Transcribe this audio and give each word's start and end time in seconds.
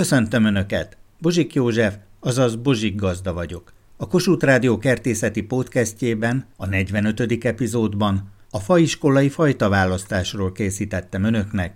Köszöntöm 0.00 0.44
Önöket! 0.44 0.96
Bozsik 1.22 1.54
József, 1.54 1.94
azaz 2.20 2.62
Bozsik 2.62 3.00
Gazda 3.00 3.32
vagyok. 3.32 3.62
A 3.98 4.08
Kossuth 4.08 4.46
Rádió 4.46 4.78
kertészeti 4.78 5.42
podcastjében, 5.46 6.36
a 6.56 6.66
45. 6.66 7.44
epizódban 7.44 8.14
a 8.50 8.58
faiskolai 8.58 9.28
fajtaválasztásról 9.28 10.52
készítettem 10.52 11.24
Önöknek 11.24 11.72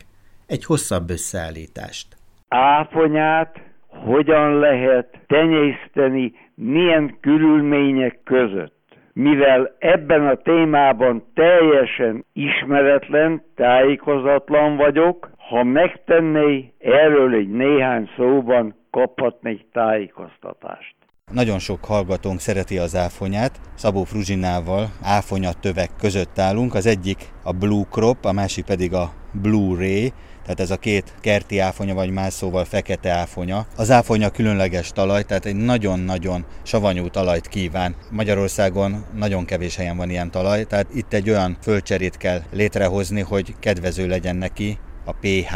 egy 0.46 0.64
hosszabb 0.64 1.10
összeállítást. 1.10 2.06
Áfonyát 2.48 3.52
hogyan 3.88 4.59
lehet 4.59 5.09
tenyészteni, 5.27 6.32
milyen 6.55 7.16
körülmények 7.21 8.21
között? 8.25 8.79
mivel 9.19 9.77
ebben 9.79 10.27
a 10.27 10.35
témában 10.35 11.25
teljesen 11.35 12.25
ismeretlen, 12.32 13.43
tájékozatlan 13.55 14.77
vagyok, 14.77 15.30
ha 15.48 15.62
megtenné 15.62 16.72
erről 16.78 17.34
egy 17.34 17.50
néhány 17.50 18.08
szóban, 18.16 18.74
kaphatnék 18.90 19.66
tájékoztatást. 19.72 20.94
Nagyon 21.32 21.58
sok 21.58 21.84
hallgatónk 21.84 22.40
szereti 22.40 22.79
az 22.79 22.96
áfonyát. 22.96 23.61
Szabó 23.75 24.04
Fruzsinával 24.04 24.86
áfonya 25.03 25.53
tövek 25.61 25.90
között 25.98 26.39
állunk. 26.39 26.75
Az 26.75 26.86
egyik 26.86 27.18
a 27.44 27.53
Blue 27.53 27.84
Crop, 27.90 28.25
a 28.25 28.32
másik 28.32 28.64
pedig 28.64 28.94
a 28.94 29.11
Blue 29.42 29.76
Ray, 29.79 30.12
tehát 30.42 30.61
ez 30.61 30.70
a 30.70 30.76
két 30.76 31.14
kerti 31.20 31.58
áfonya, 31.58 31.94
vagy 31.94 32.11
más 32.11 32.33
szóval 32.33 32.64
fekete 32.64 33.11
áfonya. 33.11 33.67
Az 33.77 33.91
áfonya 33.91 34.30
különleges 34.30 34.92
talaj, 34.92 35.22
tehát 35.22 35.44
egy 35.44 35.56
nagyon-nagyon 35.56 36.44
savanyú 36.62 37.08
talajt 37.08 37.48
kíván. 37.48 37.94
Magyarországon 38.11 38.92
nagyon 39.14 39.44
kevés 39.44 39.77
helyen 39.77 39.97
van 39.97 40.11
ilyen 40.11 40.30
talaj, 40.30 40.64
tehát 40.64 40.94
itt 40.94 41.12
egy 41.12 41.30
olyan 41.30 41.56
földcserét 41.61 42.17
kell 42.17 42.39
létrehozni, 42.53 43.20
hogy 43.20 43.55
kedvező 43.61 44.06
legyen 44.06 44.36
neki 44.36 44.78
a 45.08 45.12
pH, 45.12 45.50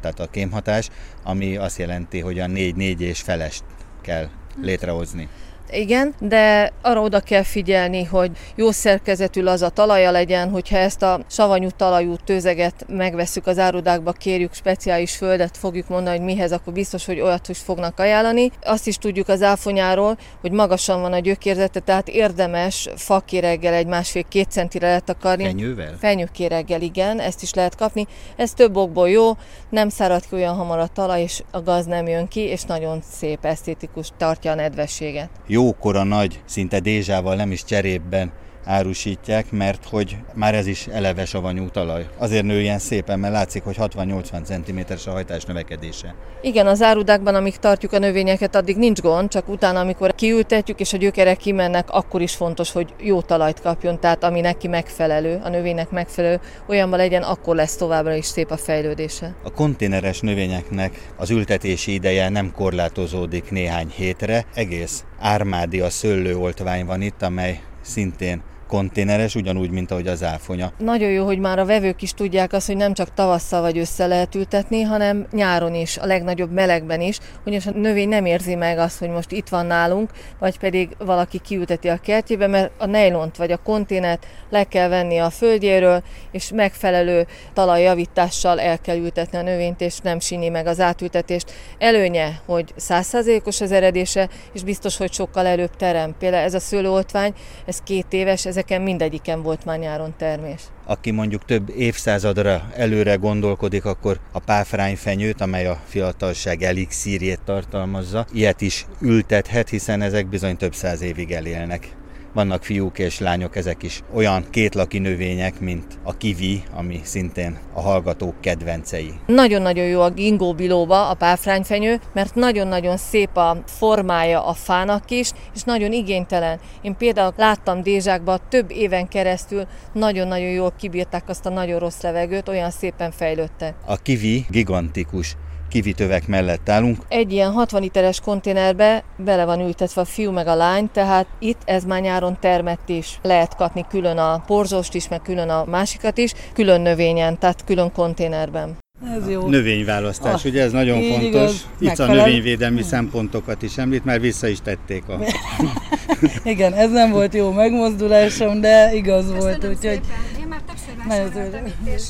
tehát 0.00 0.20
a 0.20 0.30
kémhatás, 0.30 0.88
ami 1.22 1.56
azt 1.56 1.78
jelenti, 1.78 2.20
hogy 2.20 2.38
a 2.38 2.46
4-4 2.46 2.98
és 2.98 3.20
felest 3.20 3.64
kell 4.00 4.28
létrehozni 4.60 5.28
igen, 5.72 6.14
de 6.18 6.72
arra 6.82 7.00
oda 7.00 7.20
kell 7.20 7.42
figyelni, 7.42 8.04
hogy 8.04 8.30
jó 8.54 8.70
szerkezetű 8.70 9.44
az 9.44 9.62
a 9.62 9.68
talaja 9.68 10.10
legyen, 10.10 10.50
hogyha 10.50 10.76
ezt 10.76 11.02
a 11.02 11.20
savanyú 11.30 11.68
talajú 11.76 12.14
tőzeget 12.24 12.84
megveszük 12.88 13.46
az 13.46 13.58
árudákba, 13.58 14.12
kérjük 14.12 14.54
speciális 14.54 15.16
földet, 15.16 15.56
fogjuk 15.56 15.88
mondani, 15.88 16.16
hogy 16.16 16.26
mihez, 16.26 16.52
akkor 16.52 16.72
biztos, 16.72 17.04
hogy 17.06 17.20
olyat 17.20 17.48
is 17.48 17.58
fognak 17.58 17.98
ajánlani. 17.98 18.50
Azt 18.62 18.86
is 18.86 18.96
tudjuk 18.96 19.28
az 19.28 19.42
áfonyáról, 19.42 20.18
hogy 20.40 20.50
magasan 20.50 21.00
van 21.00 21.12
a 21.12 21.18
gyökérzete, 21.18 21.80
tehát 21.80 22.08
érdemes 22.08 22.88
fakéreggel 22.96 23.74
egy 23.74 23.86
másfél-két 23.86 24.50
centire 24.50 24.86
lehet 24.86 25.08
akarni. 25.08 25.44
Fenyővel? 25.44 25.96
Fenyőkéreggel, 25.98 26.80
igen, 26.80 27.20
ezt 27.20 27.42
is 27.42 27.54
lehet 27.54 27.76
kapni. 27.76 28.06
Ez 28.36 28.52
több 28.52 28.76
okból 28.76 29.10
jó, 29.10 29.30
nem 29.70 29.88
szárad 29.88 30.26
ki 30.28 30.34
olyan 30.34 30.54
hamar 30.54 30.78
a 30.78 30.86
talaj, 30.86 31.22
és 31.22 31.42
a 31.50 31.62
gaz 31.62 31.86
nem 31.86 32.06
jön 32.08 32.28
ki, 32.28 32.40
és 32.40 32.62
nagyon 32.62 33.02
szép, 33.10 33.44
esztétikus 33.44 34.08
tartja 34.16 34.50
a 34.50 34.54
nedvességet. 34.54 35.30
Jó 35.46 35.61
jókora 35.62 36.02
nagy, 36.02 36.40
szinte 36.44 36.80
dézsával, 36.80 37.34
nem 37.34 37.52
is 37.52 37.64
cserépben 37.64 38.32
árusítják, 38.64 39.50
mert 39.50 39.88
hogy 39.88 40.16
már 40.34 40.54
ez 40.54 40.66
is 40.66 40.86
eleve 40.86 41.24
savanyú 41.24 41.68
talaj. 41.68 42.08
Azért 42.18 42.44
nő 42.44 42.60
ilyen 42.60 42.78
szépen, 42.78 43.18
mert 43.18 43.32
látszik, 43.32 43.62
hogy 43.62 43.76
60-80 43.78 44.44
cm 44.44 45.10
a 45.10 45.10
hajtás 45.10 45.44
növekedése. 45.44 46.14
Igen, 46.42 46.66
az 46.66 46.82
árudákban, 46.82 47.34
amíg 47.34 47.56
tartjuk 47.56 47.92
a 47.92 47.98
növényeket, 47.98 48.54
addig 48.54 48.76
nincs 48.76 49.00
gond, 49.00 49.28
csak 49.28 49.48
utána, 49.48 49.80
amikor 49.80 50.14
kiültetjük 50.14 50.80
és 50.80 50.92
a 50.92 50.96
gyökerek 50.96 51.36
kimennek, 51.36 51.90
akkor 51.90 52.20
is 52.20 52.34
fontos, 52.34 52.72
hogy 52.72 52.94
jó 53.00 53.20
talajt 53.20 53.60
kapjon, 53.60 54.00
tehát 54.00 54.24
ami 54.24 54.40
neki 54.40 54.68
megfelelő, 54.68 55.40
a 55.44 55.48
növénynek 55.48 55.90
megfelelő, 55.90 56.40
olyanban 56.68 56.98
legyen, 56.98 57.22
akkor 57.22 57.54
lesz 57.54 57.76
továbbra 57.76 58.14
is 58.14 58.26
szép 58.26 58.50
a 58.50 58.56
fejlődése. 58.56 59.34
A 59.44 59.52
konténeres 59.52 60.20
növényeknek 60.20 61.12
az 61.16 61.30
ültetési 61.30 61.92
ideje 61.92 62.28
nem 62.28 62.52
korlátozódik 62.52 63.50
néhány 63.50 63.92
hétre, 63.96 64.44
egész 64.54 65.04
ármádi 65.18 65.80
a 65.80 65.90
szőlőoltvány 65.90 66.86
van 66.86 67.00
itt, 67.00 67.22
amely 67.22 67.60
szintén 67.80 68.42
konténeres, 68.72 69.34
ugyanúgy, 69.34 69.70
mint 69.70 69.90
ahogy 69.90 70.06
az 70.06 70.22
áfonya. 70.22 70.72
Nagyon 70.78 71.10
jó, 71.10 71.24
hogy 71.24 71.38
már 71.38 71.58
a 71.58 71.64
vevők 71.64 72.02
is 72.02 72.12
tudják 72.12 72.52
azt, 72.52 72.66
hogy 72.66 72.76
nem 72.76 72.94
csak 72.94 73.14
tavasszal 73.14 73.60
vagy 73.60 73.78
össze 73.78 74.06
lehet 74.06 74.34
ültetni, 74.34 74.82
hanem 74.82 75.26
nyáron 75.32 75.74
is, 75.74 75.98
a 75.98 76.06
legnagyobb 76.06 76.52
melegben 76.52 77.00
is, 77.00 77.18
ugyanis 77.44 77.66
a 77.66 77.70
növény 77.70 78.08
nem 78.08 78.24
érzi 78.24 78.54
meg 78.54 78.78
azt, 78.78 78.98
hogy 78.98 79.08
most 79.08 79.30
itt 79.30 79.48
van 79.48 79.66
nálunk, 79.66 80.10
vagy 80.38 80.58
pedig 80.58 80.88
valaki 80.98 81.38
kiülteti 81.38 81.88
a 81.88 81.96
kertjébe, 81.96 82.46
mert 82.46 82.70
a 82.78 82.86
nejlont 82.86 83.36
vagy 83.36 83.52
a 83.52 83.56
konténert 83.56 84.26
le 84.50 84.64
kell 84.64 84.88
venni 84.88 85.18
a 85.18 85.30
földjéről, 85.30 86.02
és 86.30 86.50
megfelelő 86.54 87.26
talajjavítással 87.52 88.60
el 88.60 88.78
kell 88.78 88.96
ültetni 88.96 89.38
a 89.38 89.42
növényt, 89.42 89.80
és 89.80 89.98
nem 89.98 90.20
síni 90.20 90.48
meg 90.48 90.66
az 90.66 90.80
átültetést. 90.80 91.52
Előnye, 91.78 92.40
hogy 92.46 92.72
százszázalékos 92.76 93.60
az 93.60 93.72
eredése, 93.72 94.28
és 94.52 94.62
biztos, 94.62 94.96
hogy 94.96 95.12
sokkal 95.12 95.46
előbb 95.46 95.76
terem. 95.76 96.14
Például 96.18 96.44
ez 96.44 96.54
a 96.54 96.60
szőlőoltvány, 96.60 97.32
ez 97.66 97.78
két 97.78 98.06
éves, 98.12 98.46
ezek 98.46 98.61
ezeken 98.62 98.82
mindegyiken 98.82 99.42
volt 99.42 99.64
már 99.64 99.78
nyáron 99.78 100.14
termés. 100.16 100.60
Aki 100.84 101.10
mondjuk 101.10 101.44
több 101.44 101.70
évszázadra 101.76 102.62
előre 102.74 103.14
gondolkodik, 103.14 103.84
akkor 103.84 104.18
a 104.32 104.38
páfrányfenyőt, 104.38 105.40
amely 105.40 105.66
a 105.66 105.80
fiatalság 105.86 106.62
elixírjét 106.62 107.40
tartalmazza, 107.44 108.26
ilyet 108.32 108.60
is 108.60 108.86
ültethet, 109.00 109.68
hiszen 109.68 110.02
ezek 110.02 110.26
bizony 110.26 110.56
több 110.56 110.74
száz 110.74 111.00
évig 111.00 111.32
elélnek 111.32 111.88
vannak 112.34 112.64
fiúk 112.64 112.98
és 112.98 113.18
lányok, 113.18 113.56
ezek 113.56 113.82
is 113.82 114.02
olyan 114.14 114.44
kétlaki 114.50 114.98
növények, 114.98 115.60
mint 115.60 115.98
a 116.02 116.16
kivi, 116.16 116.62
ami 116.74 117.00
szintén 117.02 117.58
a 117.72 117.80
hallgatók 117.80 118.40
kedvencei. 118.40 119.12
Nagyon-nagyon 119.26 119.84
jó 119.84 120.00
a 120.00 120.10
gingó 120.10 120.54
bilóba, 120.54 121.08
a 121.08 121.14
páfrányfenyő, 121.14 122.00
mert 122.12 122.34
nagyon-nagyon 122.34 122.96
szép 122.96 123.36
a 123.36 123.62
formája 123.66 124.46
a 124.46 124.52
fának 124.52 125.10
is, 125.10 125.30
és 125.54 125.62
nagyon 125.62 125.92
igénytelen. 125.92 126.58
Én 126.82 126.96
például 126.96 127.32
láttam 127.36 127.82
Dézsákban 127.82 128.40
több 128.48 128.70
éven 128.70 129.08
keresztül 129.08 129.66
nagyon-nagyon 129.92 130.50
jól 130.50 130.72
kibírták 130.78 131.28
azt 131.28 131.46
a 131.46 131.50
nagyon 131.50 131.78
rossz 131.78 132.00
levegőt, 132.00 132.48
olyan 132.48 132.70
szépen 132.70 133.10
fejlődtek. 133.10 133.74
A 133.86 133.96
kivi 133.96 134.46
gigantikus 134.48 135.36
kivitövek 135.72 136.28
mellett 136.28 136.68
állunk. 136.68 136.98
Egy 137.08 137.32
ilyen 137.32 137.50
60 137.50 137.80
literes 137.80 138.20
konténerbe 138.20 139.04
bele 139.16 139.44
van 139.44 139.60
ültetve 139.60 140.00
a 140.00 140.04
fiú 140.04 140.30
meg 140.30 140.46
a 140.46 140.54
lány, 140.54 140.90
tehát 140.92 141.26
itt 141.38 141.60
ez 141.64 141.84
már 141.84 142.00
nyáron 142.00 142.36
termett 142.40 142.88
is. 142.88 143.18
Lehet 143.22 143.56
kapni 143.56 143.84
külön 143.88 144.18
a 144.18 144.42
porzsost 144.46 144.94
is, 144.94 145.08
meg 145.08 145.22
külön 145.22 145.48
a 145.48 145.64
másikat 145.64 146.18
is, 146.18 146.32
külön 146.52 146.80
növényen, 146.80 147.38
tehát 147.38 147.64
külön 147.64 147.92
konténerben. 147.92 148.76
Ez 149.16 149.30
jó. 149.30 149.48
Növényválasztás, 149.48 150.44
ah, 150.44 150.50
ugye 150.50 150.62
ez 150.62 150.72
nagyon 150.72 151.02
fontos. 151.02 151.26
Igaz, 151.26 151.66
Itt 151.78 151.98
a 151.98 152.06
növényvédelmi 152.06 152.82
szempontokat 152.82 153.62
is 153.62 153.76
említ, 153.76 154.04
mert 154.04 154.20
vissza 154.20 154.46
is 154.46 154.60
tették 154.60 155.08
a... 155.08 155.18
Igen, 156.52 156.72
ez 156.72 156.90
nem 156.90 157.10
volt 157.10 157.34
jó 157.34 157.50
megmozdulásom, 157.50 158.60
de 158.60 158.94
igaz 158.94 159.24
Köszönöm 159.24 159.40
volt, 159.40 159.64
úgyhogy... 159.64 160.00
Én 160.40 160.46
már 160.48 160.60
többször 160.66 161.72
és 161.94 162.02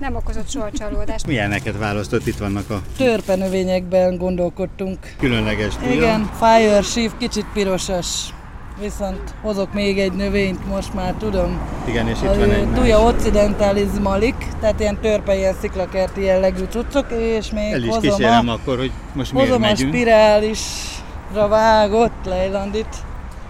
nem 0.00 0.16
okozott 0.16 0.48
soha 0.50 0.70
csalódást. 0.70 1.26
Milyeneket 1.26 1.78
választott? 1.78 2.26
Itt 2.26 2.36
vannak 2.38 2.70
a... 2.70 2.82
Törpenövényekben 2.96 4.16
gondolkodtunk. 4.16 4.98
Különleges 5.18 5.76
tuja. 5.76 5.92
Igen, 5.92 6.30
Fire 6.38 6.82
Shift, 6.82 7.16
kicsit 7.18 7.46
pirosas. 7.52 8.34
Viszont 8.80 9.34
hozok 9.42 9.72
még 9.72 9.98
egy 9.98 10.12
növényt, 10.12 10.66
most 10.66 10.94
már 10.94 11.14
tudom. 11.18 11.60
Igen, 11.84 12.08
és 12.08 12.18
itt 12.22 12.28
a, 12.28 12.38
van 12.38 12.50
egy 12.50 12.72
Tuja 12.72 13.00
occidentalis 13.00 13.88
malik, 14.02 14.34
tehát 14.60 14.80
ilyen 14.80 14.98
törpe, 15.00 15.36
ilyen 15.36 15.54
sziklakerti 15.60 16.22
jellegű 16.22 16.64
cuccok, 16.70 17.06
és 17.10 17.50
még 17.50 17.72
El 17.72 17.82
is 17.82 17.86
hozom 17.86 18.00
kísérem 18.00 18.48
a, 18.48 18.52
akkor, 18.52 18.78
hogy 18.78 18.92
most 19.12 19.32
miért 19.32 19.48
hozom 19.48 19.62
megyünk. 19.62 19.92
a 19.92 19.96
spirálisra 19.96 21.48
vágott 21.48 22.24
lejlandit, 22.24 22.96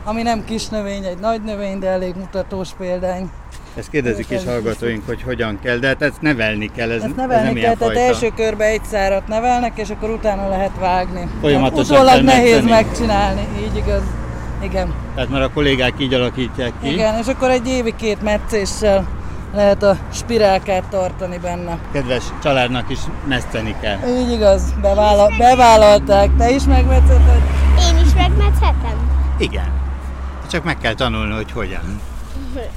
ami 0.05 0.22
nem 0.22 0.44
kis 0.44 0.69
növény, 0.69 1.05
egy 1.05 1.19
nagy 1.19 1.43
növény, 1.43 1.78
de 1.78 1.87
elég 1.87 2.15
mutatós 2.15 2.69
példány. 2.78 3.31
Ezt 3.75 3.91
kérdezik 3.91 4.31
is 4.31 4.45
hallgatóink, 4.45 5.07
hogy 5.07 5.23
hogyan 5.23 5.59
kell, 5.63 5.77
de 5.77 5.87
hát 5.87 6.03
ezt 6.03 6.21
nevelni 6.21 6.71
kell, 6.77 6.91
ez, 6.91 7.03
ezt 7.03 7.17
nevelni 7.17 7.49
ez 7.49 7.55
nem 7.55 7.63
kell, 7.63 7.75
tehát 7.75 8.09
első 8.09 8.31
körbe 8.37 8.65
egy 8.65 8.85
szárat 8.91 9.29
nevelnek, 9.29 9.79
és 9.79 9.91
akkor 9.91 10.11
utána 10.11 10.49
lehet 10.49 10.79
vágni. 10.81 11.29
Folyamatosan 11.41 11.97
Utólag 11.97 12.22
nehéz 12.22 12.65
megcsinálni, 12.65 13.49
így 13.63 13.77
igaz. 13.77 14.03
Igen. 14.63 14.95
Tehát 15.15 15.31
már 15.31 15.43
a 15.43 15.51
kollégák 15.51 15.93
így 15.99 16.15
alakítják 16.15 16.72
ki. 16.83 16.93
Igen, 16.93 17.19
és 17.19 17.27
akkor 17.27 17.51
egy 17.51 17.69
évi 17.69 17.95
két 17.97 18.22
metszéssel 18.22 19.07
lehet 19.55 19.83
a 19.83 19.97
spirálkát 20.13 20.84
tartani 20.84 21.39
benne. 21.39 21.78
Kedves 21.93 22.25
családnak 22.43 22.91
is 22.91 22.99
meszteni 23.28 23.75
kell. 23.81 23.99
Így 24.09 24.33
igaz, 24.33 24.63
bevállal, 24.81 25.33
bevállalták. 25.39 26.31
Te 26.39 26.51
is 26.51 26.65
megmetszeted? 26.65 27.43
Én 27.89 28.05
is 28.05 28.15
megmetszetem? 28.15 29.11
Igen. 29.39 29.73
Csak 30.51 30.65
meg 30.65 30.78
kell 30.78 30.95
tanulni, 30.95 31.34
hogy 31.34 31.53
hogyan. 31.53 32.01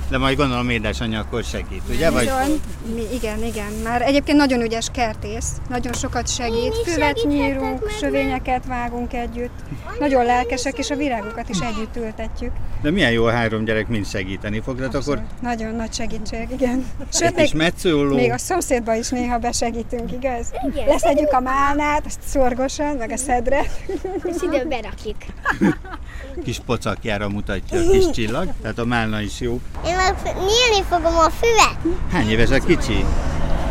De 0.10 0.18
majd 0.18 0.38
gondolom 0.38 0.70
édesanyja 0.70 1.20
akkor 1.20 1.44
segít, 1.44 1.82
ugye? 1.90 2.10
Vagy... 2.10 2.24
Bizony. 2.24 2.60
Mi, 2.96 3.04
igen, 3.14 3.44
igen. 3.44 3.72
Már 3.84 4.02
egyébként 4.02 4.38
nagyon 4.38 4.62
ügyes 4.62 4.88
kertész, 4.92 5.52
nagyon 5.70 5.94
sokat 5.94 6.30
segít. 6.30 6.78
Füvet 6.86 7.20
nyírunk, 7.28 7.90
sövényeket 8.00 8.66
vágunk 8.66 9.14
együtt. 9.14 9.60
Nagyon 10.00 10.26
lelkesek, 10.26 10.78
és 10.78 10.90
a 10.90 10.96
virágokat 10.96 11.50
is 11.50 11.60
együtt 11.60 11.96
ültetjük. 11.96 12.52
De 12.82 12.92
milyen 12.92 13.12
jó 13.12 13.26
a 13.26 13.32
három 13.32 13.64
gyerek 13.64 13.88
mind 13.88 14.08
segíteni 14.08 14.60
fog, 14.60 14.78
tehát 14.78 14.96
akkor 14.96 15.22
Nagyon 15.42 15.76
nagy 15.76 15.94
segítség, 15.94 16.48
igen. 16.52 16.86
egy 17.20 17.34
kis 17.34 17.54
metszőló, 17.54 18.16
még 18.16 18.32
a 18.32 18.38
szomszédba 18.38 18.96
is 18.96 19.10
néha 19.10 19.38
besegítünk, 19.38 20.12
igaz? 20.12 20.48
Leszedjük 20.88 21.32
a 21.32 21.40
málnát, 21.40 22.06
azt 22.06 22.20
szorgosan, 22.26 22.96
meg 22.96 23.12
a 23.12 23.18
szedret. 23.18 23.84
És 24.24 24.36
ide 24.42 24.66
berakjuk. 24.66 25.16
kis 26.44 26.60
pocakjára 26.66 27.30
mutatja 27.30 27.80
a 27.80 27.90
kis 27.92 28.10
csillag, 28.10 28.50
tehát 28.62 28.80
a 28.80 28.86
málna 28.86 29.22
is 29.22 29.40
jó. 29.40 29.62
Én 29.86 29.96
meg 29.96 30.16
nyílni 30.24 30.84
fogom 30.90 31.18
a 31.18 31.30
füvet. 31.30 31.98
Hány 32.12 32.30
éves 32.30 32.50
a 32.50 32.60
kicsi? 32.60 33.06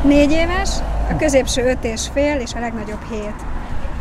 Négy 0.02 0.30
éves, 0.30 0.70
a 1.10 1.16
középső 1.16 1.64
öt 1.64 1.84
és 1.84 2.02
fél, 2.12 2.40
és 2.40 2.54
a 2.54 2.60
legnagyobb 2.60 3.02
hét. 3.10 3.51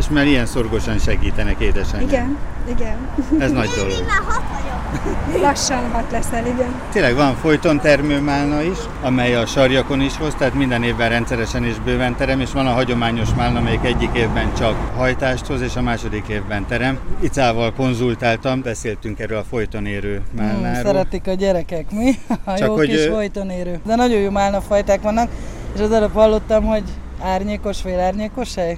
És 0.01 0.09
már 0.09 0.25
ilyen 0.25 0.45
szorgosan 0.45 0.98
segítenek 1.00 1.59
édesanyja. 1.59 2.07
Igen, 2.07 2.38
igen. 2.69 2.95
Ez 3.39 3.51
nagy 3.51 3.69
dolog. 3.75 4.06
Már 4.07 4.21
hat 4.33 4.44
vagyok. 4.51 5.42
Lassan 5.42 5.92
hat 5.92 6.12
leszel, 6.12 6.45
igen. 6.45 6.74
Tényleg 6.92 7.15
van 7.15 7.36
folyton 7.36 7.80
termőmálna 7.80 8.62
is, 8.62 8.77
amely 9.01 9.36
a 9.36 9.45
sarjakon 9.45 10.01
is 10.01 10.18
hoz, 10.18 10.33
tehát 10.38 10.53
minden 10.53 10.83
évben 10.83 11.09
rendszeresen 11.09 11.63
és 11.63 11.75
bőven 11.86 12.15
terem, 12.15 12.39
és 12.39 12.51
van 12.51 12.68
a 12.68 12.71
hagyományos 12.71 13.30
málna, 13.38 13.59
amelyik 13.59 13.83
egyik 13.83 14.09
évben 14.13 14.53
csak 14.57 14.75
hajtást 14.98 15.45
hoz, 15.45 15.62
és 15.62 15.75
a 15.75 15.81
második 15.81 16.27
évben 16.27 16.65
terem. 16.68 17.00
Icával 17.19 17.74
konzultáltam, 17.74 18.62
beszéltünk 18.62 19.19
erről 19.19 19.38
a 19.38 19.44
folyton 19.50 19.86
érő 19.86 20.21
Hmm, 20.38 20.45
málnáról. 20.45 20.83
szeretik 20.92 21.27
a 21.27 21.33
gyerekek, 21.33 21.92
mi? 21.92 22.12
A 22.44 22.53
Csak 22.57 22.68
jó 22.68 22.75
hogy, 22.75 22.88
kis 22.88 23.06
ö- 23.06 23.12
folyton 23.13 23.50
érő. 23.50 23.80
De 23.86 23.95
nagyon 23.95 24.19
jó 24.19 24.30
málnafajták 24.30 25.01
vannak, 25.01 25.30
és 25.75 25.81
az 25.81 25.92
előbb 25.92 26.13
hallottam, 26.13 26.63
hogy 26.65 26.83
árnyékos, 27.24 27.81
félárnyékos 27.81 28.56
hely. 28.56 28.77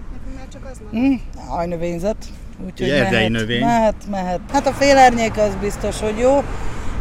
Az 0.94 1.00
Hm, 1.00 1.13
ajnövényzet. 1.57 2.16
Úgyhogy 2.66 2.90
erdei 2.90 3.12
mehet, 3.12 3.30
növény. 3.30 3.66
mehet, 3.66 3.95
mehet. 4.12 4.40
Hát 4.51 4.68
a 4.68 4.72
félárnyék 4.72 5.38
az 5.38 5.56
biztos, 5.62 6.00
hogy 6.00 6.18
jó. 6.18 6.44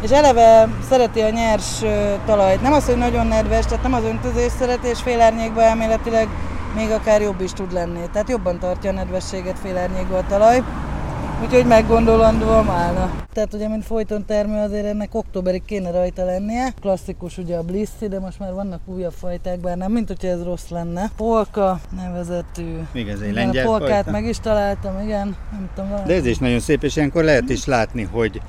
És 0.01 0.09
eleve 0.09 0.67
szereti 0.89 1.19
a 1.21 1.29
nyers 1.29 1.79
talajt. 2.25 2.61
Nem 2.61 2.73
az, 2.73 2.85
hogy 2.85 2.97
nagyon 2.97 3.27
nedves, 3.27 3.65
tehát 3.65 3.83
nem 3.83 3.93
az 3.93 4.03
öntözés 4.03 4.51
szereti, 4.59 4.87
és 4.87 5.01
félárnyékban 5.01 5.63
elméletileg 5.63 6.27
még 6.75 6.89
akár 6.91 7.21
jobb 7.21 7.41
is 7.41 7.51
tud 7.51 7.73
lenni. 7.73 7.99
Tehát 8.13 8.29
jobban 8.29 8.59
tartja 8.59 8.89
a 8.89 8.93
nedvességet 8.93 9.59
félárnyékban 9.63 10.19
a 10.23 10.27
talaj. 10.27 10.63
Úgyhogy 11.43 11.65
meggondolandóan 11.65 12.69
állna. 12.69 13.11
Tehát 13.33 13.53
ugye, 13.53 13.67
mint 13.67 13.85
folyton 13.85 14.25
termő, 14.25 14.59
azért 14.59 14.85
ennek 14.85 15.15
októberig 15.15 15.65
kéne 15.65 15.91
rajta 15.91 16.25
lennie. 16.25 16.73
Klasszikus 16.81 17.37
ugye 17.37 17.55
a 17.55 17.61
blissi, 17.61 18.07
de 18.09 18.19
most 18.19 18.39
már 18.39 18.53
vannak 18.53 18.79
újabb 18.85 19.13
fajták, 19.19 19.59
bár 19.59 19.77
nem, 19.77 19.91
mint 19.91 20.07
hogyha 20.07 20.27
ez 20.27 20.43
rossz 20.43 20.67
lenne. 20.69 21.11
Polka 21.17 21.79
nevezetű. 21.95 22.77
Még 22.91 23.07
ez 23.07 23.19
egy 23.19 23.33
lengyel 23.33 23.65
a 23.65 23.69
polkát 23.69 23.89
fajta. 23.89 24.11
meg 24.11 24.25
is 24.25 24.39
találtam, 24.39 25.01
igen. 25.03 25.35
Nem 25.51 25.69
tudom, 25.75 25.89
valami. 25.89 26.07
De 26.07 26.15
ez 26.15 26.25
is 26.25 26.37
nagyon 26.37 26.59
szép, 26.59 26.83
és 26.83 26.95
ilyenkor 26.95 27.23
lehet 27.23 27.49
is 27.49 27.65
látni, 27.65 28.03
hogy 28.03 28.41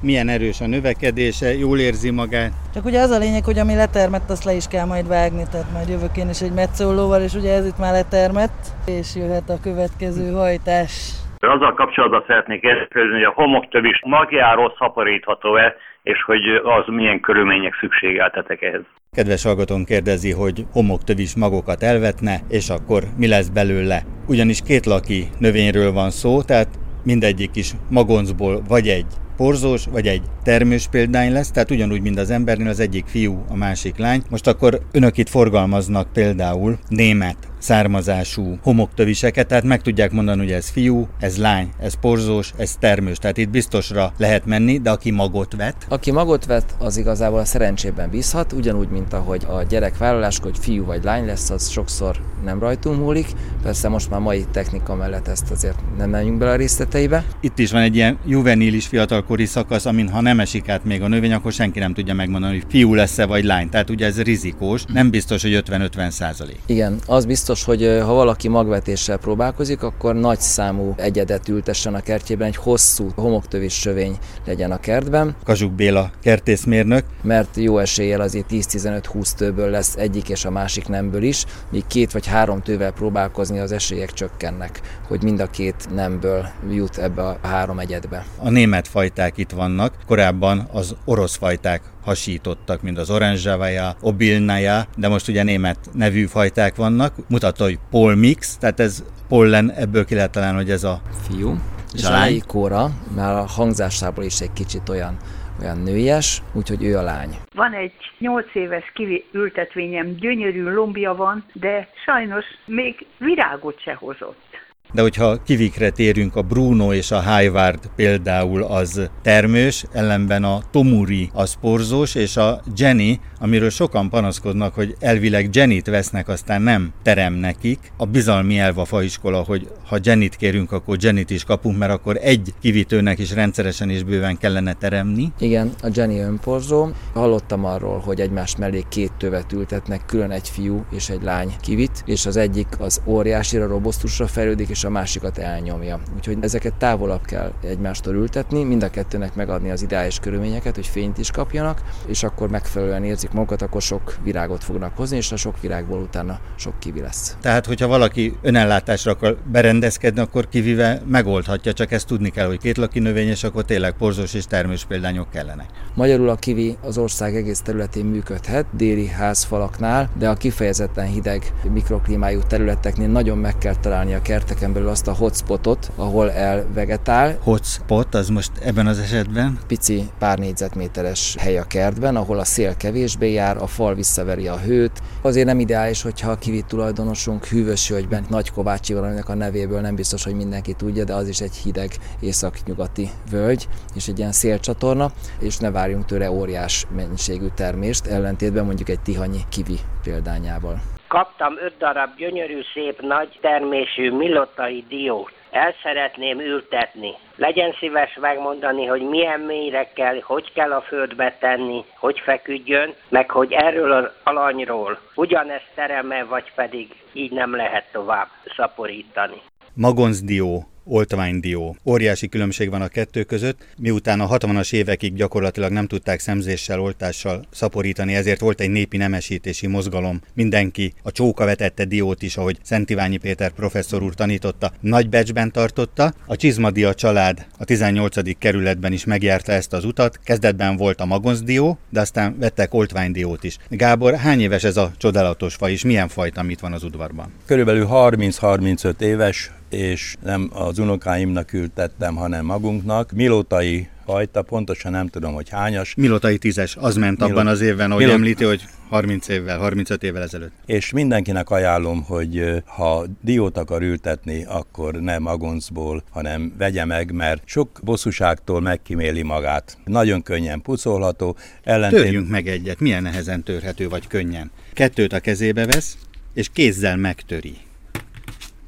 milyen 0.00 0.28
erős 0.28 0.60
a 0.60 0.66
növekedése, 0.66 1.56
jól 1.56 1.78
érzi 1.78 2.10
magát. 2.10 2.52
Csak 2.74 2.84
ugye 2.84 3.00
az 3.00 3.10
a 3.10 3.18
lényeg, 3.18 3.44
hogy 3.44 3.58
ami 3.58 3.74
letermett, 3.74 4.30
azt 4.30 4.44
le 4.44 4.54
is 4.54 4.66
kell 4.66 4.86
majd 4.86 5.06
vágni, 5.06 5.46
tehát 5.50 5.72
majd 5.72 5.88
jövök 5.88 6.16
én 6.16 6.28
is 6.28 6.40
egy 6.40 6.52
metszólóval, 6.52 7.22
és 7.22 7.34
ugye 7.34 7.52
ez 7.52 7.66
itt 7.66 7.78
már 7.78 7.92
letermett, 7.92 8.72
és 8.84 9.14
jöhet 9.14 9.50
a 9.50 9.58
következő 9.60 10.32
hajtás. 10.32 11.19
Azzal 11.50 11.74
kapcsolatban 11.74 12.24
szeretnék 12.26 12.62
érdeklődni, 12.62 13.12
hogy 13.12 13.22
a 13.22 13.32
homoktöv 13.40 13.84
is 13.84 14.00
magjáról 14.04 14.74
szaporítható-e, 14.78 15.74
és 16.02 16.22
hogy 16.22 16.46
az 16.62 16.84
milyen 16.86 17.20
körülmények 17.20 17.74
szükségeltetek 17.80 18.62
ehhez. 18.62 18.82
Kedves 19.12 19.44
hallgatón 19.44 19.84
kérdezi, 19.84 20.32
hogy 20.32 20.64
homoktövis 20.72 21.36
magokat 21.36 21.82
elvetne, 21.82 22.34
és 22.48 22.68
akkor 22.68 23.02
mi 23.18 23.28
lesz 23.28 23.48
belőle. 23.48 23.98
Ugyanis 24.28 24.60
kétlaki 24.62 25.24
növényről 25.38 25.92
van 25.92 26.10
szó, 26.10 26.42
tehát 26.42 26.68
mindegyik 27.04 27.56
is 27.56 27.72
magoncból 27.90 28.60
vagy 28.68 28.86
egy 28.88 29.12
porzós, 29.36 29.86
vagy 29.92 30.06
egy 30.06 30.22
termős 30.44 30.88
példány 30.90 31.32
lesz, 31.32 31.50
tehát 31.50 31.70
ugyanúgy, 31.70 32.02
mint 32.02 32.18
az 32.18 32.30
embernél, 32.30 32.68
az 32.68 32.80
egyik 32.80 33.06
fiú, 33.06 33.44
a 33.48 33.56
másik 33.56 33.98
lány. 33.98 34.22
Most 34.30 34.46
akkor 34.46 34.72
önök 34.92 35.16
itt 35.16 35.28
forgalmaznak 35.28 36.12
például 36.12 36.72
német 36.88 37.49
származású 37.60 38.58
homoktöviseket, 38.62 39.46
tehát 39.46 39.64
meg 39.64 39.82
tudják 39.82 40.12
mondani, 40.12 40.38
hogy 40.38 40.52
ez 40.52 40.68
fiú, 40.68 41.08
ez 41.18 41.36
lány, 41.36 41.70
ez 41.80 41.94
porzós, 42.00 42.52
ez 42.56 42.76
termős, 42.78 43.18
tehát 43.18 43.36
itt 43.36 43.48
biztosra 43.48 44.12
lehet 44.16 44.46
menni, 44.46 44.78
de 44.78 44.90
aki 44.90 45.10
magot 45.10 45.56
vet, 45.56 45.76
Aki 45.88 46.10
magot 46.10 46.46
vett, 46.46 46.74
az 46.78 46.96
igazából 46.96 47.38
a 47.38 47.44
szerencsében 47.44 48.10
bízhat, 48.10 48.52
ugyanúgy, 48.52 48.88
mint 48.88 49.12
ahogy 49.12 49.46
a 49.48 49.62
gyerek 49.62 49.98
vállaláskor, 49.98 50.50
hogy 50.50 50.60
fiú 50.60 50.84
vagy 50.84 51.04
lány 51.04 51.26
lesz, 51.26 51.50
az 51.50 51.68
sokszor 51.68 52.16
nem 52.44 52.58
rajtunk 52.58 52.98
múlik. 52.98 53.26
Persze 53.62 53.88
most 53.88 54.10
már 54.10 54.20
mai 54.20 54.44
technika 54.52 54.94
mellett 54.94 55.28
ezt 55.28 55.50
azért 55.50 55.78
nem 55.98 56.10
menjünk 56.10 56.38
bele 56.38 56.50
a 56.50 56.56
részleteibe. 56.56 57.24
Itt 57.40 57.58
is 57.58 57.70
van 57.70 57.82
egy 57.82 57.94
ilyen 57.94 58.18
juvenilis 58.26 58.86
fiatalkori 58.86 59.44
szakasz, 59.44 59.86
amin 59.86 60.08
ha 60.08 60.20
nem 60.20 60.40
esik 60.40 60.68
át 60.68 60.84
még 60.84 61.02
a 61.02 61.08
növény, 61.08 61.32
akkor 61.32 61.52
senki 61.52 61.78
nem 61.78 61.94
tudja 61.94 62.14
megmondani, 62.14 62.58
hogy 62.58 62.66
fiú 62.68 62.94
lesz-e 62.94 63.26
vagy 63.26 63.44
lány. 63.44 63.68
Tehát 63.68 63.90
ugye 63.90 64.06
ez 64.06 64.22
rizikós, 64.22 64.84
nem 64.92 65.10
biztos, 65.10 65.42
hogy 65.42 65.62
50-50 65.66 66.10
százalék. 66.10 66.58
Igen, 66.66 66.98
az 67.06 67.24
biztos, 67.24 67.49
hogy 67.58 67.82
ö, 67.82 67.98
ha 67.98 68.12
valaki 68.12 68.48
magvetéssel 68.48 69.16
próbálkozik, 69.16 69.82
akkor 69.82 70.14
nagy 70.14 70.40
számú 70.40 70.94
egyedet 70.96 71.48
ültessen 71.48 71.94
a 71.94 72.00
kertjében, 72.00 72.46
egy 72.46 72.56
hosszú 72.56 73.10
homoktövis 73.14 73.74
sövény 73.74 74.18
legyen 74.46 74.70
a 74.70 74.80
kertben, 74.80 75.36
Kazsuk 75.44 75.72
Béla 75.72 76.10
kertészmérnök, 76.22 77.04
mert 77.22 77.56
jó 77.56 77.78
eséllyel 77.78 78.20
azért 78.20 78.46
10-15-20 78.50 79.30
tőből 79.30 79.70
lesz 79.70 79.96
egyik 79.96 80.28
és 80.28 80.44
a 80.44 80.50
másik 80.50 80.88
nemből 80.88 81.22
is, 81.22 81.44
míg 81.70 81.86
két 81.86 82.12
vagy 82.12 82.26
három 82.26 82.62
tővel 82.62 82.92
próbálkozni 82.92 83.58
az 83.58 83.72
esélyek 83.72 84.12
csökkennek, 84.12 84.80
hogy 85.08 85.22
mind 85.22 85.40
a 85.40 85.46
két 85.46 85.88
nemből 85.94 86.48
jut 86.70 86.98
ebbe 86.98 87.22
a 87.22 87.38
három 87.42 87.78
egyedbe. 87.78 88.24
a 88.36 88.50
német 88.50 88.88
fajták 88.88 89.36
itt 89.36 89.50
vannak, 89.50 89.94
korábban 90.06 90.68
az 90.72 90.96
orosz 91.04 91.36
fajták 91.36 91.82
hasítottak, 92.04 92.82
mint 92.82 92.98
az 92.98 93.10
Oranzsavaja, 93.10 93.94
Obilnaja, 94.00 94.84
de 94.96 95.08
most 95.08 95.28
ugye 95.28 95.42
német 95.42 95.78
nevű 95.92 96.24
fajták 96.24 96.76
vannak. 96.76 97.14
Mutatja, 97.28 97.64
hogy 97.64 97.78
polmix, 97.90 98.56
tehát 98.56 98.80
ez 98.80 99.04
pollen, 99.28 99.70
ebből 99.70 100.04
ki 100.04 100.14
lehet 100.14 100.30
találni, 100.30 100.56
hogy 100.56 100.70
ez 100.70 100.84
a 100.84 101.00
fiú. 101.28 101.56
És 101.94 102.04
a 102.04 102.72
a 102.72 102.90
már 103.14 103.44
hangzásából 103.48 104.24
is 104.24 104.40
egy 104.40 104.52
kicsit 104.52 104.88
olyan, 104.88 105.16
olyan 105.60 105.78
nőies, 105.78 106.42
úgyhogy 106.52 106.84
ő 106.84 106.96
a 106.96 107.02
lány. 107.02 107.36
Van 107.54 107.72
egy 107.72 107.92
8 108.18 108.54
éves 108.54 108.92
kivi 108.94 109.24
ültetvényem, 109.32 110.14
gyönyörű 110.14 110.62
lombja 110.62 111.14
van, 111.14 111.44
de 111.52 111.88
sajnos 112.04 112.44
még 112.66 113.06
virágot 113.18 113.80
se 113.80 113.94
hozott. 113.94 114.49
De 114.92 115.02
hogyha 115.02 115.42
kivikre 115.42 115.90
térünk, 115.90 116.36
a 116.36 116.42
Bruno 116.42 116.92
és 116.92 117.10
a 117.10 117.36
Highward 117.36 117.90
például 117.96 118.62
az 118.62 119.10
termős, 119.22 119.84
ellenben 119.92 120.44
a 120.44 120.62
Tomuri 120.70 121.30
az 121.32 121.54
porzós, 121.60 122.14
és 122.14 122.36
a 122.36 122.60
Jenny, 122.76 123.20
amiről 123.38 123.70
sokan 123.70 124.08
panaszkodnak, 124.08 124.74
hogy 124.74 124.96
elvileg 125.00 125.48
Jennyt 125.52 125.86
vesznek, 125.86 126.28
aztán 126.28 126.62
nem 126.62 126.92
terem 127.02 127.34
nekik. 127.34 127.92
A 127.96 128.06
bizalmi 128.06 128.58
elv 128.58 128.78
a 128.78 128.84
faiskola, 128.84 129.42
hogy 129.42 129.68
ha 129.86 129.98
Jennyt 130.02 130.36
kérünk, 130.36 130.72
akkor 130.72 130.96
Jennyt 131.00 131.30
is 131.30 131.44
kapunk, 131.44 131.78
mert 131.78 131.92
akkor 131.92 132.18
egy 132.22 132.54
kivitőnek 132.60 133.18
is 133.18 133.32
rendszeresen 133.32 133.90
és 133.90 134.02
bőven 134.02 134.38
kellene 134.38 134.72
teremni. 134.72 135.32
Igen, 135.38 135.72
a 135.82 135.88
Jenny 135.94 136.18
önporzó. 136.18 136.88
Hallottam 137.12 137.64
arról, 137.64 137.98
hogy 137.98 138.20
egymás 138.20 138.56
mellé 138.56 138.84
két 138.88 139.12
tövet 139.18 139.52
ültetnek, 139.52 140.06
külön 140.06 140.30
egy 140.30 140.48
fiú 140.48 140.84
és 140.90 141.08
egy 141.08 141.22
lány 141.22 141.54
kivit, 141.60 142.02
és 142.06 142.26
az 142.26 142.36
egyik 142.36 142.66
az 142.78 143.00
óriásira, 143.04 143.66
robosztusra 143.66 144.26
fejlődik, 144.26 144.68
és 144.68 144.79
a 144.84 144.90
másikat 144.90 145.38
elnyomja. 145.38 146.00
Úgyhogy 146.16 146.36
ezeket 146.40 146.74
távolabb 146.74 147.24
kell 147.24 147.52
egymástól 147.62 148.14
ültetni, 148.14 148.64
mind 148.64 148.82
a 148.82 148.90
kettőnek 148.90 149.34
megadni 149.34 149.70
az 149.70 149.82
ideális 149.82 150.18
körülményeket, 150.18 150.74
hogy 150.74 150.86
fényt 150.86 151.18
is 151.18 151.30
kapjanak, 151.30 151.82
és 152.06 152.22
akkor 152.22 152.50
megfelelően 152.50 153.04
érzik 153.04 153.30
magukat, 153.30 153.62
akkor 153.62 153.82
sok 153.82 154.16
virágot 154.22 154.64
fognak 154.64 154.96
hozni, 154.96 155.16
és 155.16 155.32
a 155.32 155.36
sok 155.36 155.60
virágból 155.60 156.00
utána 156.00 156.40
sok 156.56 156.78
kivi 156.78 157.00
lesz. 157.00 157.36
Tehát, 157.40 157.66
hogyha 157.66 157.86
valaki 157.86 158.36
önellátásra 158.42 159.12
akar 159.12 159.36
berendezkedni, 159.52 160.20
akkor 160.20 160.48
kivive 160.48 161.02
megoldhatja, 161.06 161.72
csak 161.72 161.92
ezt 161.92 162.06
tudni 162.06 162.30
kell, 162.30 162.46
hogy 162.46 162.58
kétlaki 162.58 162.98
növény, 162.98 163.28
és 163.28 163.44
akkor 163.44 163.64
tényleg 163.64 163.92
porzós 163.92 164.34
és 164.34 164.44
termős 164.46 164.84
példányok 164.84 165.30
kellenek. 165.30 165.68
Magyarul 165.94 166.28
a 166.28 166.36
kivi 166.36 166.76
az 166.82 166.98
ország 166.98 167.36
egész 167.36 167.60
területén 167.60 168.04
működhet, 168.04 168.66
déli 168.70 169.06
házfalaknál, 169.06 170.10
de 170.18 170.28
a 170.28 170.34
kifejezetten 170.34 171.06
hideg 171.06 171.52
mikroklímájú 171.72 172.40
területeknél 172.48 173.08
nagyon 173.08 173.38
meg 173.38 173.58
kell 173.58 173.76
találni 173.76 174.14
a 174.14 174.22
kerteken 174.22 174.69
ezen 174.70 174.82
belül 174.82 174.88
azt 174.88 175.06
a 175.06 175.12
hotspotot, 175.12 175.90
ahol 175.96 176.30
elvegetál. 176.32 177.38
Hotspot, 177.42 178.14
az 178.14 178.28
most 178.28 178.50
ebben 178.62 178.86
az 178.86 178.98
esetben? 178.98 179.58
Pici 179.66 180.10
pár 180.18 180.38
négyzetméteres 180.38 181.36
hely 181.38 181.58
a 181.58 181.64
kertben, 181.64 182.16
ahol 182.16 182.38
a 182.38 182.44
szél 182.44 182.76
kevésbé 182.76 183.32
jár, 183.32 183.56
a 183.56 183.66
fal 183.66 183.94
visszaveri 183.94 184.48
a 184.48 184.58
hőt. 184.58 185.02
Azért 185.22 185.46
nem 185.46 185.60
ideális, 185.60 186.02
hogyha 186.02 186.30
a 186.30 186.38
kivit 186.38 186.66
tulajdonosunk 186.66 187.46
hűvös 187.46 187.88
hölgyben 187.88 188.24
Nagy 188.28 188.50
Kovácsi 188.50 188.94
valaminek 188.94 189.28
a 189.28 189.34
nevéből 189.34 189.80
nem 189.80 189.94
biztos, 189.94 190.24
hogy 190.24 190.34
mindenki 190.34 190.72
tudja, 190.72 191.04
de 191.04 191.14
az 191.14 191.28
is 191.28 191.40
egy 191.40 191.54
hideg 191.54 191.90
északnyugati 192.20 193.10
völgy, 193.30 193.68
és 193.94 194.08
egy 194.08 194.18
ilyen 194.18 194.32
szélcsatorna, 194.32 195.12
és 195.38 195.56
ne 195.56 195.70
várjunk 195.70 196.04
tőle 196.04 196.30
óriás 196.30 196.86
mennyiségű 196.94 197.46
termést, 197.54 198.06
ellentétben 198.06 198.64
mondjuk 198.64 198.88
egy 198.88 199.00
tihanyi 199.00 199.40
kivi 199.48 199.78
példányával. 200.02 200.80
Kaptam 201.16 201.56
öt 201.60 201.76
darab 201.78 202.16
gyönyörű, 202.16 202.60
szép, 202.74 203.00
nagy 203.00 203.38
termésű 203.40 204.10
milotai 204.12 204.84
diót. 204.88 205.32
El 205.50 205.74
szeretném 205.82 206.40
ültetni. 206.40 207.12
Legyen 207.36 207.72
szíves 207.78 208.18
megmondani, 208.20 208.86
hogy 208.86 209.02
milyen 209.02 209.40
mélyre 209.40 209.90
kell, 209.94 210.20
hogy 210.22 210.52
kell 210.52 210.72
a 210.72 210.80
földbe 210.80 211.36
tenni, 211.40 211.84
hogy 211.98 212.20
feküdjön, 212.24 212.94
meg 213.08 213.30
hogy 213.30 213.52
erről 213.52 213.92
az 213.92 214.10
alanyról 214.24 214.98
ugyanezt 215.14 215.70
tereme, 215.74 216.24
vagy 216.24 216.52
pedig 216.54 216.88
így 217.12 217.32
nem 217.32 217.56
lehet 217.56 217.84
tovább 217.92 218.28
szaporítani. 218.56 219.42
Magoncdió 219.74 220.64
oltványdió. 220.90 221.76
Óriási 221.84 222.28
különbség 222.28 222.70
van 222.70 222.82
a 222.82 222.88
kettő 222.88 223.22
között, 223.22 223.66
miután 223.76 224.20
a 224.20 224.28
60-as 224.28 224.72
évekig 224.72 225.14
gyakorlatilag 225.14 225.72
nem 225.72 225.86
tudták 225.86 226.20
szemzéssel, 226.20 226.80
oltással 226.80 227.44
szaporítani, 227.50 228.14
ezért 228.14 228.40
volt 228.40 228.60
egy 228.60 228.70
népi 228.70 228.96
nemesítési 228.96 229.66
mozgalom. 229.66 230.20
Mindenki 230.34 230.92
a 231.02 231.12
csóka 231.12 231.44
vetette 231.44 231.84
diót 231.84 232.22
is, 232.22 232.36
ahogy 232.36 232.58
Szent 232.62 232.90
Iványi 232.90 233.16
Péter 233.16 233.50
professzor 233.50 234.02
úr 234.02 234.14
tanította, 234.14 234.72
nagy 234.80 235.08
becsben 235.08 235.52
tartotta. 235.52 236.14
A 236.26 236.36
Csizmadia 236.36 236.94
család 236.94 237.46
a 237.58 237.64
18. 237.64 238.38
kerületben 238.38 238.92
is 238.92 239.04
megjárta 239.04 239.52
ezt 239.52 239.72
az 239.72 239.84
utat. 239.84 240.20
Kezdetben 240.24 240.76
volt 240.76 241.00
a 241.00 241.04
magoncdió, 241.04 241.78
de 241.90 242.00
aztán 242.00 242.36
vettek 242.38 242.74
oltványdiót 242.74 243.44
is. 243.44 243.56
Gábor, 243.68 244.14
hány 244.14 244.40
éves 244.40 244.64
ez 244.64 244.76
a 244.76 244.92
csodálatos 244.96 245.54
faj, 245.54 245.72
és 245.72 245.84
milyen 245.84 246.08
fajta 246.08 246.42
mit 246.42 246.60
van 246.60 246.72
az 246.72 246.82
udvarban? 246.82 247.32
Körülbelül 247.46 247.86
30-35 247.90 249.00
éves, 249.00 249.50
és 249.70 250.16
nem 250.22 250.50
az 250.52 250.78
unokáimnak 250.78 251.52
ültettem, 251.52 252.16
hanem 252.16 252.44
magunknak. 252.44 253.12
Milótai 253.12 253.88
fajta, 254.04 254.42
pontosan 254.42 254.92
nem 254.92 255.06
tudom, 255.06 255.34
hogy 255.34 255.48
hányas. 255.48 255.94
Milotai 255.94 256.38
tízes, 256.38 256.76
az 256.76 256.96
ment 256.96 257.18
Milot... 257.18 257.32
abban 257.32 257.46
az 257.46 257.60
évben, 257.60 257.90
ahogy 257.90 258.02
Milot... 258.02 258.18
említi, 258.18 258.44
hogy 258.44 258.64
30 258.88 259.28
évvel, 259.28 259.58
35 259.58 260.02
évvel 260.02 260.22
ezelőtt. 260.22 260.52
És 260.66 260.90
mindenkinek 260.90 261.50
ajánlom, 261.50 262.02
hogy 262.02 262.62
ha 262.64 263.06
diót 263.20 263.56
akar 263.56 263.82
ültetni, 263.82 264.44
akkor 264.44 264.94
nem 264.94 265.22
magoncból, 265.22 266.02
hanem 266.10 266.54
vegye 266.58 266.84
meg, 266.84 267.12
mert 267.12 267.42
sok 267.44 267.80
bosszúságtól 267.82 268.60
megkiméli 268.60 269.22
magát. 269.22 269.78
Nagyon 269.84 270.22
könnyen 270.22 270.62
pucolható. 270.62 271.36
Ellentén... 271.62 272.00
Törjünk 272.00 272.28
meg 272.28 272.48
egyet, 272.48 272.80
milyen 272.80 273.02
nehezen 273.02 273.42
törhető 273.42 273.88
vagy 273.88 274.06
könnyen. 274.06 274.50
Kettőt 274.72 275.12
a 275.12 275.20
kezébe 275.20 275.66
vesz, 275.66 275.96
és 276.34 276.48
kézzel 276.52 276.96
megtöri 276.96 277.56